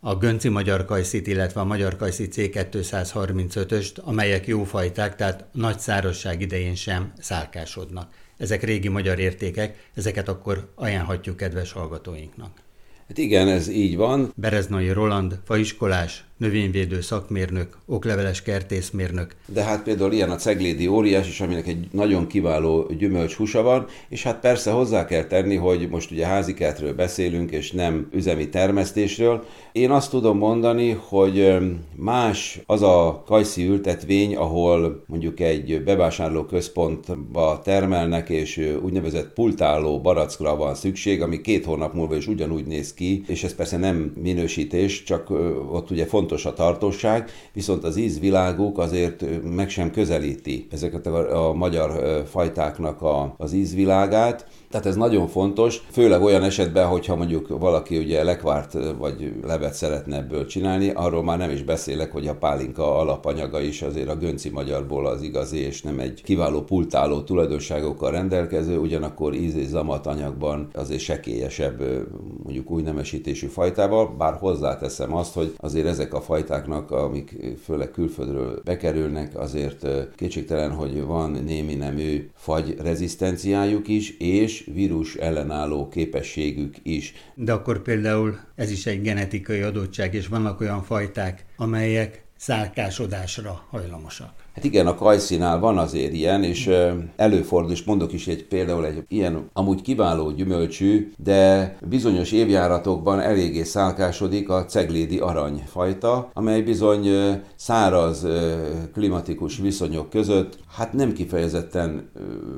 a 0.00 0.16
Gönci 0.16 0.48
Magyar 0.48 0.84
Kajszit, 0.84 1.26
illetve 1.26 1.60
a 1.60 1.64
Magyar 1.64 1.96
Kajszi 1.96 2.28
C235-öst, 2.32 4.02
amelyek 4.02 4.46
jó 4.46 4.64
fajták, 4.64 5.16
tehát 5.16 5.44
nagy 5.52 5.78
szárazság 5.78 6.40
idején 6.40 6.74
sem 6.74 7.12
szálkásodnak. 7.18 8.12
Ezek 8.36 8.62
régi 8.62 8.88
magyar 8.88 9.18
értékek, 9.18 9.88
ezeket 9.94 10.28
akkor 10.28 10.72
ajánlhatjuk 10.74 11.36
kedves 11.36 11.72
hallgatóinknak. 11.72 12.62
Hát 13.08 13.18
igen, 13.18 13.48
ez 13.48 13.68
így 13.68 13.96
van. 13.96 14.32
Bereznai 14.36 14.90
Roland, 14.90 15.40
faiskolás, 15.44 16.24
növényvédő 16.36 17.00
szakmérnök, 17.00 17.76
okleveles 17.86 18.42
kertészmérnök. 18.42 19.34
De 19.46 19.62
hát 19.62 19.82
például 19.82 20.12
ilyen 20.12 20.30
a 20.30 20.36
ceglédi 20.36 20.86
óriás 20.86 21.28
is, 21.28 21.40
aminek 21.40 21.66
egy 21.66 21.86
nagyon 21.90 22.26
kiváló 22.26 22.90
gyümölcs 22.98 23.34
húsa 23.34 23.62
van, 23.62 23.86
és 24.08 24.22
hát 24.22 24.40
persze 24.40 24.70
hozzá 24.70 25.04
kell 25.04 25.24
tenni, 25.24 25.54
hogy 25.56 25.88
most 25.88 26.10
ugye 26.10 26.26
házikertről 26.26 26.94
beszélünk, 26.94 27.50
és 27.50 27.72
nem 27.72 28.08
üzemi 28.12 28.48
termesztésről. 28.48 29.44
Én 29.72 29.90
azt 29.90 30.10
tudom 30.10 30.38
mondani, 30.38 30.90
hogy 30.90 31.56
más 31.96 32.60
az 32.66 32.82
a 32.82 33.22
kajszi 33.26 33.66
ültetvény, 33.66 34.36
ahol 34.36 35.04
mondjuk 35.06 35.40
egy 35.40 35.82
bevásárló 35.84 36.44
központba 36.44 37.60
termelnek, 37.64 38.28
és 38.28 38.70
úgynevezett 38.82 39.32
pultáló 39.32 40.00
barackra 40.00 40.56
van 40.56 40.74
szükség, 40.74 41.22
ami 41.22 41.40
két 41.40 41.64
hónap 41.64 41.94
múlva 41.94 42.16
is 42.16 42.26
ugyanúgy 42.26 42.66
néz 42.66 42.94
ki, 42.94 43.24
és 43.26 43.44
ez 43.44 43.54
persze 43.54 43.76
nem 43.76 44.12
minősítés, 44.22 45.02
csak 45.02 45.30
ott 45.70 45.90
ugye 45.90 46.06
fontos 46.06 46.22
fontos 46.24 46.46
a 46.46 46.52
tartóság, 46.52 47.30
viszont 47.52 47.84
az 47.84 47.96
ízviláguk 47.96 48.78
azért 48.78 49.24
meg 49.54 49.68
sem 49.68 49.90
közelíti 49.90 50.66
ezeket 50.70 51.06
a, 51.06 51.48
a 51.48 51.52
magyar 51.52 52.22
fajtáknak 52.30 53.02
a, 53.02 53.34
az 53.38 53.52
ízvilágát, 53.52 54.46
tehát 54.74 54.88
ez 54.88 54.96
nagyon 54.96 55.28
fontos, 55.28 55.82
főleg 55.90 56.22
olyan 56.22 56.42
esetben, 56.42 56.86
hogyha 56.86 57.16
mondjuk 57.16 57.58
valaki 57.58 57.98
ugye 57.98 58.24
lekvárt 58.24 58.72
vagy 58.98 59.32
levet 59.46 59.74
szeretne 59.74 60.16
ebből 60.16 60.46
csinálni, 60.46 60.90
arról 60.94 61.22
már 61.22 61.38
nem 61.38 61.50
is 61.50 61.62
beszélek, 61.62 62.12
hogy 62.12 62.26
a 62.26 62.34
pálinka 62.34 62.98
alapanyaga 62.98 63.60
is 63.60 63.82
azért 63.82 64.08
a 64.08 64.16
gönci 64.16 64.50
magyarból 64.50 65.06
az 65.06 65.22
igazi, 65.22 65.58
és 65.58 65.82
nem 65.82 65.98
egy 65.98 66.22
kiváló 66.22 66.62
pultáló 66.62 67.22
tulajdonságokkal 67.22 68.10
rendelkező, 68.10 68.78
ugyanakkor 68.78 69.34
íz 69.34 69.56
és 69.56 69.66
zamat 69.66 70.06
anyagban 70.06 70.68
azért 70.72 71.00
sekélyesebb 71.00 71.82
mondjuk 72.42 72.70
új 72.70 72.82
nemesítésű 72.82 73.46
fajtával, 73.46 74.14
bár 74.18 74.34
hozzáteszem 74.34 75.14
azt, 75.14 75.34
hogy 75.34 75.54
azért 75.56 75.86
ezek 75.86 76.14
a 76.14 76.20
fajtáknak, 76.20 76.90
amik 76.90 77.36
főleg 77.64 77.90
külföldről 77.90 78.60
bekerülnek, 78.64 79.38
azért 79.38 79.86
kétségtelen, 80.16 80.70
hogy 80.72 81.04
van 81.04 81.30
némi 81.30 81.74
nemű 81.74 82.30
fagy 82.34 82.76
rezisztenciájuk 82.82 83.88
is, 83.88 84.16
és 84.18 84.63
vírus 84.64 85.14
ellenálló 85.14 85.88
képességük 85.88 86.76
is. 86.82 87.12
De 87.34 87.52
akkor 87.52 87.82
például 87.82 88.38
ez 88.54 88.70
is 88.70 88.86
egy 88.86 89.02
genetikai 89.02 89.60
adottság, 89.60 90.14
és 90.14 90.26
vannak 90.26 90.60
olyan 90.60 90.82
fajták, 90.82 91.44
amelyek 91.56 92.24
szálkásodásra 92.36 93.66
hajlamosak. 93.70 94.43
Hát 94.54 94.64
igen, 94.64 94.86
a 94.86 94.94
kajszinál 94.94 95.58
van 95.58 95.78
azért 95.78 96.12
ilyen, 96.12 96.42
és 96.42 96.70
előfordul, 97.16 97.72
és 97.72 97.84
mondok 97.84 98.12
is 98.12 98.26
egy 98.26 98.46
például 98.46 98.86
egy 98.86 99.04
ilyen 99.08 99.50
amúgy 99.52 99.82
kiváló 99.82 100.30
gyümölcsű, 100.30 101.12
de 101.16 101.76
bizonyos 101.88 102.32
évjáratokban 102.32 103.20
eléggé 103.20 103.62
szálkásodik 103.62 104.48
a 104.48 104.64
ceglédi 104.64 105.18
aranyfajta, 105.18 106.30
amely 106.32 106.62
bizony 106.62 107.08
száraz 107.56 108.26
klimatikus 108.92 109.58
viszonyok 109.58 110.10
között, 110.10 110.58
hát 110.76 110.92
nem 110.92 111.12
kifejezetten 111.12 112.10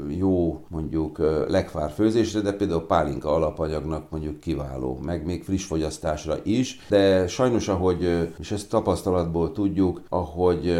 jó 0.09 0.64
mondjuk 0.68 1.18
lekvár 1.48 1.90
főzésre, 1.90 2.40
de 2.40 2.52
például 2.52 2.87
pálinka 2.87 3.35
alapanyagnak 3.35 4.11
mondjuk 4.11 4.40
kiváló, 4.40 4.98
meg 5.02 5.26
még 5.26 5.44
friss 5.44 5.64
fogyasztásra 5.64 6.37
is, 6.42 6.78
de 6.88 7.26
sajnos 7.26 7.68
ahogy, 7.68 8.28
és 8.38 8.52
ezt 8.52 8.68
tapasztalatból 8.68 9.52
tudjuk, 9.52 10.02
ahogy 10.09 10.74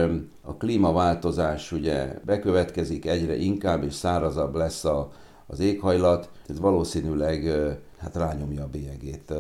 a 0.46 0.56
klímaváltozás 0.56 1.72
ugye 1.72 2.14
bekövetkezik 2.24 3.06
egyre 3.06 3.37
inkább, 3.37 3.85
és 3.85 3.94
szárazabb 3.94 4.54
lesz 4.54 4.85
a, 4.85 5.12
az 5.46 5.61
éghajlat, 5.61 6.30
ez 6.48 6.61
valószínűleg 6.61 7.50
hát 7.98 8.16
rányomja 8.16 8.62
a 8.62 8.68
bélyegét 8.68 9.32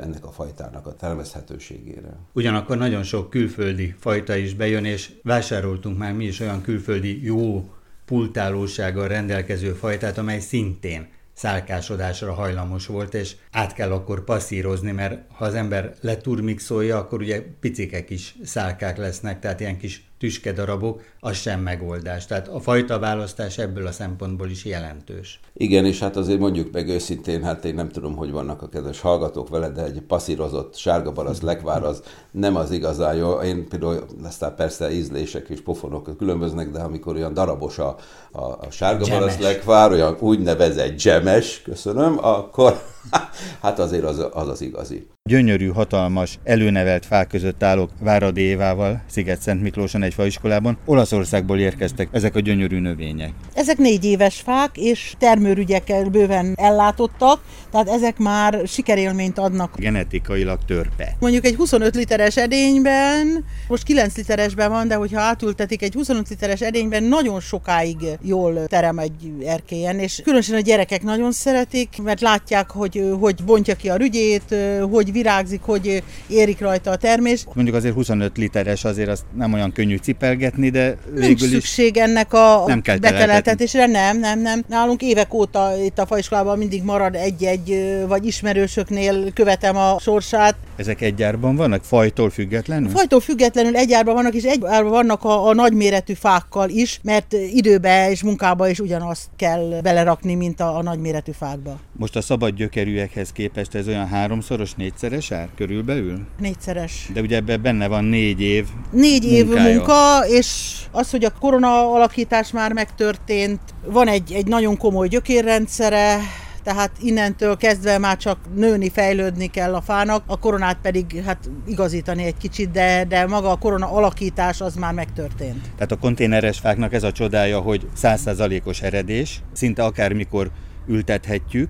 ennek 0.00 0.24
a 0.24 0.30
fajtának 0.30 0.86
a 0.86 0.94
termeszhetőségére. 0.94 2.16
Ugyanakkor 2.32 2.76
nagyon 2.76 3.02
sok 3.02 3.30
külföldi 3.30 3.94
fajta 3.98 4.36
is 4.36 4.54
bejön, 4.54 4.84
és 4.84 5.12
vásároltunk 5.22 5.98
már 5.98 6.12
mi 6.12 6.24
is 6.24 6.40
olyan 6.40 6.62
külföldi 6.62 7.24
jó 7.24 7.70
pultálósággal 8.04 9.08
rendelkező 9.08 9.72
fajtát, 9.72 10.18
amely 10.18 10.40
szintén 10.40 11.08
szálkásodásra 11.32 12.32
hajlamos 12.32 12.86
volt, 12.86 13.14
és 13.14 13.36
át 13.50 13.72
kell 13.72 13.92
akkor 13.92 14.24
passzírozni, 14.24 14.92
mert 14.92 15.20
ha 15.32 15.44
az 15.44 15.54
ember 15.54 15.94
leturmixolja, 16.00 16.98
akkor 16.98 17.20
ugye 17.20 17.42
picikek 17.60 18.10
is 18.10 18.36
szálkák 18.44 18.96
lesznek, 18.96 19.40
tehát 19.40 19.60
ilyen 19.60 19.78
kis 19.78 20.04
tüskedarabok, 20.24 21.00
az 21.20 21.36
sem 21.36 21.60
megoldás. 21.60 22.26
Tehát 22.26 22.48
a 22.48 22.60
fajta 22.60 22.98
választás 22.98 23.58
ebből 23.58 23.86
a 23.86 23.92
szempontból 23.92 24.50
is 24.50 24.64
jelentős. 24.64 25.40
Igen, 25.54 25.84
és 25.84 25.98
hát 25.98 26.16
azért 26.16 26.38
mondjuk 26.38 26.72
meg 26.72 26.88
őszintén, 26.88 27.42
hát 27.42 27.64
én 27.64 27.74
nem 27.74 27.88
tudom, 27.88 28.16
hogy 28.16 28.30
vannak 28.30 28.62
a 28.62 28.68
kedves 28.68 29.00
hallgatók 29.00 29.48
vele, 29.48 29.68
de 29.68 29.84
egy 29.84 30.00
passzírozott 30.00 30.76
sárga 30.76 31.12
barasz 31.12 31.40
lekvár 31.40 31.84
az 31.84 32.02
nem 32.30 32.56
az 32.56 32.70
igazán 32.70 33.14
jó. 33.14 33.32
Én 33.32 33.68
például, 33.68 34.06
aztán 34.22 34.54
persze 34.54 34.92
ízlések 34.92 35.48
és 35.48 35.60
pofonok 35.60 36.16
különböznek, 36.18 36.70
de 36.70 36.78
amikor 36.78 37.14
olyan 37.14 37.34
darabos 37.34 37.78
a, 37.78 37.96
a, 38.32 38.42
a 38.42 38.66
sárga 38.70 39.06
barasz 39.08 39.38
lekvár, 39.38 39.90
olyan 39.90 40.16
úgynevezett 40.20 41.02
gemes, 41.02 41.62
köszönöm, 41.62 42.18
akkor 42.20 42.82
hát 43.62 43.78
azért 43.78 44.04
az 44.04 44.26
az, 44.32 44.48
az 44.48 44.60
igazi. 44.60 45.06
Gyönyörű, 45.28 45.68
hatalmas, 45.68 46.38
előnevelt 46.42 47.06
fák 47.06 47.26
között 47.26 47.62
állok 47.62 47.90
Váradi 48.00 48.40
Évával, 48.40 49.02
Sziget-Szent 49.06 49.62
Miklóson 49.62 50.02
egy 50.02 50.14
faiskolában. 50.14 50.78
Olaszországból 50.84 51.58
érkeztek 51.58 52.08
ezek 52.12 52.34
a 52.34 52.40
gyönyörű 52.40 52.80
növények. 52.80 53.32
Ezek 53.54 53.76
négy 53.76 54.04
éves 54.04 54.40
fák, 54.40 54.70
és 54.76 55.14
termőrügyekkel 55.18 56.04
bőven 56.04 56.54
ellátottak, 56.56 57.40
tehát 57.70 57.88
ezek 57.88 58.18
már 58.18 58.62
sikerélményt 58.66 59.38
adnak. 59.38 59.78
Genetikailag 59.78 60.58
törpe. 60.66 61.16
Mondjuk 61.20 61.44
egy 61.44 61.54
25 61.54 61.94
literes 61.94 62.36
edényben, 62.36 63.44
most 63.68 63.82
9 63.82 64.16
literesben 64.16 64.70
van, 64.70 64.88
de 64.88 64.94
hogyha 64.94 65.20
átültetik 65.20 65.82
egy 65.82 65.94
25 65.94 66.28
literes 66.28 66.60
edényben, 66.60 67.02
nagyon 67.02 67.40
sokáig 67.40 67.96
jól 68.22 68.66
terem 68.66 68.98
egy 68.98 69.32
erkélyen, 69.44 69.98
és 69.98 70.20
különösen 70.24 70.56
a 70.56 70.60
gyerekek 70.60 71.02
nagyon 71.02 71.32
szeretik, 71.32 72.02
mert 72.02 72.20
látják, 72.20 72.70
hogy 72.70 72.93
hogy 73.20 73.44
bontja 73.44 73.74
ki 73.74 73.88
a 73.88 73.96
rügyét, 73.96 74.56
hogy 74.90 75.12
virágzik, 75.12 75.60
hogy 75.62 76.02
érik 76.26 76.60
rajta 76.60 76.90
a 76.90 76.96
termés. 76.96 77.44
Mondjuk 77.54 77.76
azért 77.76 77.94
25 77.94 78.36
literes, 78.36 78.84
azért 78.84 79.08
azt 79.08 79.24
nem 79.36 79.52
olyan 79.52 79.72
könnyű 79.72 79.96
cipelgetni, 79.96 80.70
de 80.70 80.96
Nincs 81.14 81.40
végül 81.40 81.46
is 81.46 81.52
szükség 81.52 81.96
ennek 81.96 82.32
a 82.32 82.64
Nem 82.66 82.80
kell 82.80 82.98
beteleltetésre, 82.98 83.86
nem, 83.86 84.18
nem, 84.18 84.40
nem. 84.40 84.64
Nálunk 84.68 85.02
évek 85.02 85.34
óta 85.34 85.72
itt 85.84 85.98
a 85.98 86.06
faiskolában 86.06 86.58
mindig 86.58 86.82
marad 86.82 87.14
egy-egy, 87.14 87.94
vagy 88.08 88.26
ismerősöknél 88.26 89.32
követem 89.32 89.76
a 89.76 89.98
sorsát. 90.00 90.54
ezek 90.76 91.00
egy 91.00 91.14
gyárban 91.14 91.56
vannak, 91.56 91.84
fajtól 91.84 92.30
függetlenül? 92.30 92.88
Fajtól 92.88 93.20
függetlenül 93.20 93.76
egy 93.76 93.92
árban 93.92 94.14
vannak, 94.14 94.34
és 94.34 94.42
egy 94.42 94.60
árban 94.64 94.90
vannak 94.90 95.24
a, 95.24 95.46
a 95.48 95.54
nagyméretű 95.54 96.12
fákkal 96.12 96.68
is, 96.68 97.00
mert 97.02 97.32
időbe 97.32 98.10
és 98.10 98.22
munkába 98.22 98.68
is 98.68 98.80
ugyanazt 98.80 99.28
kell 99.36 99.80
belerakni, 99.82 100.34
mint 100.34 100.60
a, 100.60 100.76
a 100.76 100.82
nagyméretű 100.82 101.32
fákba. 101.32 101.78
Most 101.92 102.16
a 102.16 102.20
szabad 102.20 102.54
gyökerűekhez 102.84 103.32
képest 103.32 103.74
ez 103.74 103.88
olyan 103.88 104.06
háromszoros, 104.08 104.74
négyszeres 104.74 105.30
ár 105.30 105.48
körülbelül? 105.56 106.26
Négyszeres. 106.38 107.08
De 107.12 107.20
ugye 107.20 107.36
ebben 107.36 107.62
benne 107.62 107.86
van 107.86 108.04
négy 108.04 108.40
év 108.40 108.66
Négy 108.90 109.24
év 109.24 109.46
munkája. 109.46 109.74
munka, 109.74 110.26
és 110.26 110.78
az, 110.90 111.10
hogy 111.10 111.24
a 111.24 111.30
korona 111.40 111.92
alakítás 111.92 112.50
már 112.50 112.72
megtörtént, 112.72 113.60
van 113.86 114.08
egy, 114.08 114.32
egy 114.32 114.46
nagyon 114.46 114.76
komoly 114.76 115.08
gyökérrendszere, 115.08 116.16
tehát 116.62 116.90
innentől 117.00 117.56
kezdve 117.56 117.98
már 117.98 118.16
csak 118.16 118.38
nőni, 118.54 118.90
fejlődni 118.90 119.46
kell 119.46 119.74
a 119.74 119.80
fának, 119.80 120.22
a 120.26 120.38
koronát 120.38 120.78
pedig 120.82 121.22
hát 121.26 121.50
igazítani 121.66 122.24
egy 122.24 122.36
kicsit, 122.36 122.70
de, 122.70 123.04
de 123.08 123.26
maga 123.26 123.50
a 123.50 123.56
korona 123.56 123.90
alakítás 123.90 124.60
az 124.60 124.74
már 124.74 124.92
megtörtént. 124.92 125.60
Tehát 125.74 125.92
a 125.92 125.96
konténeres 125.96 126.58
fáknak 126.58 126.92
ez 126.92 127.02
a 127.02 127.12
csodája, 127.12 127.60
hogy 127.60 127.86
százszázalékos 127.94 128.82
eredés, 128.82 129.40
szinte 129.52 129.84
akármikor 129.84 130.50
ültethetjük, 130.86 131.68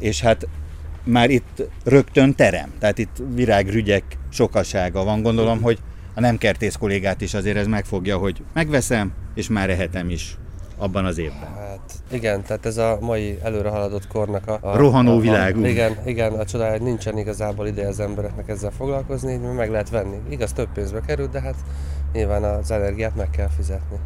és 0.00 0.20
hát 0.20 0.48
már 1.04 1.30
itt 1.30 1.62
rögtön 1.84 2.34
terem, 2.34 2.72
tehát 2.78 2.98
itt 2.98 3.16
virágrügyek 3.34 4.04
sokasága 4.30 5.04
van. 5.04 5.22
Gondolom, 5.22 5.62
hogy 5.62 5.78
a 6.14 6.20
nem 6.20 6.38
kertész 6.38 6.74
kollégát 6.74 7.20
is 7.20 7.34
azért 7.34 7.56
ez 7.56 7.66
megfogja, 7.66 8.16
hogy 8.16 8.42
megveszem, 8.52 9.12
és 9.34 9.48
már 9.48 9.70
ehetem 9.70 10.10
is 10.10 10.36
abban 10.76 11.04
az 11.04 11.18
évben. 11.18 11.54
Hát 11.58 11.92
igen, 12.10 12.42
tehát 12.42 12.66
ez 12.66 12.76
a 12.76 12.98
mai 13.00 13.38
előre 13.42 13.68
haladott 13.68 14.06
kornak 14.06 14.46
a... 14.48 14.58
a 14.60 14.76
Rohanó 14.76 15.12
a, 15.12 15.16
a, 15.16 15.20
világú. 15.20 15.64
Igen, 15.64 15.96
igen, 16.04 16.32
a 16.32 16.44
csodája, 16.44 16.70
hogy 16.70 16.82
nincsen 16.82 17.18
igazából 17.18 17.66
ideje 17.66 17.88
az 17.88 18.00
embereknek 18.00 18.48
ezzel 18.48 18.70
foglalkozni, 18.70 19.32
így 19.32 19.40
meg 19.40 19.70
lehet 19.70 19.90
venni. 19.90 20.16
Igaz, 20.28 20.52
több 20.52 20.68
pénzbe 20.74 21.00
kerül, 21.06 21.26
de 21.26 21.40
hát 21.40 21.56
nyilván 22.12 22.42
az 22.44 22.70
energiát 22.70 23.16
meg 23.16 23.30
kell 23.30 23.48
fizetni. 23.56 23.96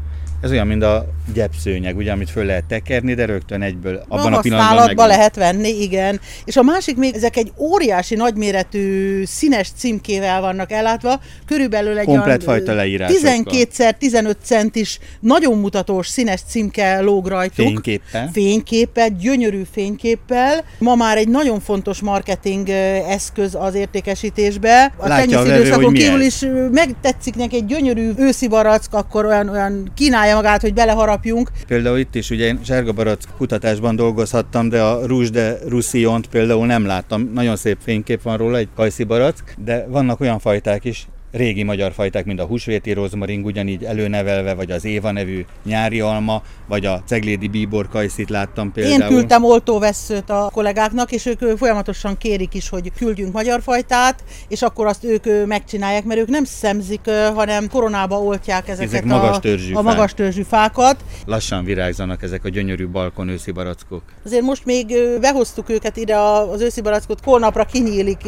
Ez 0.45 0.51
olyan, 0.51 0.67
mint 0.67 0.83
a 0.83 1.07
gyepszőnyeg, 1.35 1.97
ugye, 1.97 2.13
amit 2.13 2.31
föl 2.31 2.45
lehet 2.45 2.65
tekerni, 2.65 3.15
de 3.15 3.25
rögtön 3.25 3.63
egyből 3.63 4.05
abban 4.09 4.33
a 4.33 4.37
a 4.37 4.41
pillanatban 4.41 5.07
meg... 5.07 5.17
lehet 5.17 5.37
venni, 5.37 5.83
igen. 5.83 6.21
És 6.45 6.57
a 6.57 6.63
másik 6.63 6.97
még, 6.97 7.15
ezek 7.15 7.37
egy 7.37 7.53
óriási 7.59 8.15
nagyméretű 8.15 9.25
színes 9.25 9.69
címkével 9.77 10.41
vannak 10.41 10.73
ellátva, 10.73 11.21
körülbelül 11.47 11.99
egy 11.99 12.05
Komplett 12.05 12.43
fajta 12.43 12.73
leírásokkal. 12.73 13.33
12x15 13.47 14.35
centis, 14.43 14.99
nagyon 15.21 15.59
mutatós 15.59 16.07
színes 16.09 16.41
címke 16.49 17.01
lóg 17.01 17.27
rajtuk. 17.27 17.67
Fényképpel. 17.67 18.31
Fényképpel, 18.33 19.09
gyönyörű 19.09 19.63
fényképpel. 19.73 20.65
Ma 20.79 20.95
már 20.95 21.17
egy 21.17 21.29
nagyon 21.29 21.61
fontos 21.61 22.01
marketing 22.01 22.69
eszköz 23.09 23.55
az 23.55 23.75
értékesítésbe. 23.75 24.95
A 24.97 25.09
tenyész 25.09 25.45
időszakon 25.45 25.93
kívül 25.93 26.21
is 26.21 26.47
megtetszik 26.73 27.35
neki 27.35 27.57
egy 27.57 27.67
gyönyörű 27.67 28.11
őszi 28.17 28.49
barack, 28.49 28.95
akkor 28.95 29.25
olyan, 29.25 29.49
olyan 29.49 29.93
kínálja 29.95 30.34
magát, 30.35 30.61
hogy 30.61 30.75
beleharapjunk. 30.75 31.51
Például 31.67 31.99
itt 31.99 32.15
is 32.15 32.31
ugye 32.31 32.47
én 32.47 32.61
sárga 32.65 32.93
barack 32.93 33.23
kutatásban 33.37 33.97
dolgozhattam, 33.97 34.69
de 34.69 34.83
a 34.83 35.07
Rouge 35.07 35.31
de 35.31 35.59
Roussillont 35.69 36.27
például 36.27 36.67
nem 36.67 36.87
láttam. 36.87 37.31
Nagyon 37.35 37.57
szép 37.57 37.79
fénykép 37.83 38.23
van 38.23 38.37
róla, 38.37 38.57
egy 38.57 38.69
kajszi 38.77 39.05
barack, 39.05 39.55
de 39.65 39.87
vannak 39.89 40.21
olyan 40.21 40.39
fajták 40.39 40.85
is, 40.85 41.07
régi 41.37 41.63
magyar 41.63 41.93
fajták, 41.93 42.25
mint 42.25 42.41
a 42.41 42.45
húsvéti 42.45 42.93
rozmaring, 42.93 43.45
ugyanígy 43.45 43.85
előnevelve, 43.85 44.55
vagy 44.55 44.71
az 44.71 44.85
Éva 44.85 45.11
nevű 45.11 45.45
nyári 45.65 46.01
alma, 46.01 46.43
vagy 46.69 46.87
a 46.87 47.03
ceglédi 47.07 47.49
bíbor 47.49 47.89
kajszit 47.89 48.31
láttam 48.31 48.73
például. 48.73 49.01
Én 49.03 49.09
küldtem 49.09 49.45
oltóvesszőt 49.45 50.31
a 50.31 50.51
kollégáknak, 50.53 51.13
és 51.13 51.27
ők 51.27 51.57
folyamatosan 51.59 52.17
kérik 52.19 52.55
is, 52.55 52.69
hogy 52.69 52.93
küldjünk 52.97 53.33
magyar 53.33 53.63
fajtát, 53.63 54.25
és 54.49 54.63
akkor 54.63 54.87
azt 54.87 55.05
ők 55.05 55.47
megcsinálják, 55.47 56.05
mert 56.05 56.21
ők 56.21 56.29
nem 56.29 56.45
szemzik, 56.45 57.01
hanem 57.35 57.69
koronába 57.69 58.21
oltják 58.23 58.69
ezeket 58.69 58.93
Ezek 58.93 59.05
magas 59.05 59.37
a, 59.37 59.41
törzsű 59.41 59.73
a 59.73 59.75
fák. 59.75 59.85
magas 59.85 60.15
törzsű 60.15 60.43
fákat. 60.43 60.97
Lassan 61.27 61.65
virágzanak 61.65 62.23
ezek 62.23 62.45
a 62.45 62.49
gyönyörű 62.49 62.89
balkon 62.89 63.29
őszi 63.29 63.51
barackok. 63.51 64.03
Azért 64.25 64.43
most 64.43 64.65
még 64.65 64.95
behoztuk 65.21 65.71
őket 65.71 65.97
ide 65.97 66.17
a- 66.17 66.51
az 66.51 66.61
őszi 66.61 66.81
barackot, 66.81 67.19
holnapra 67.25 67.65
kinyílik, 67.65 68.21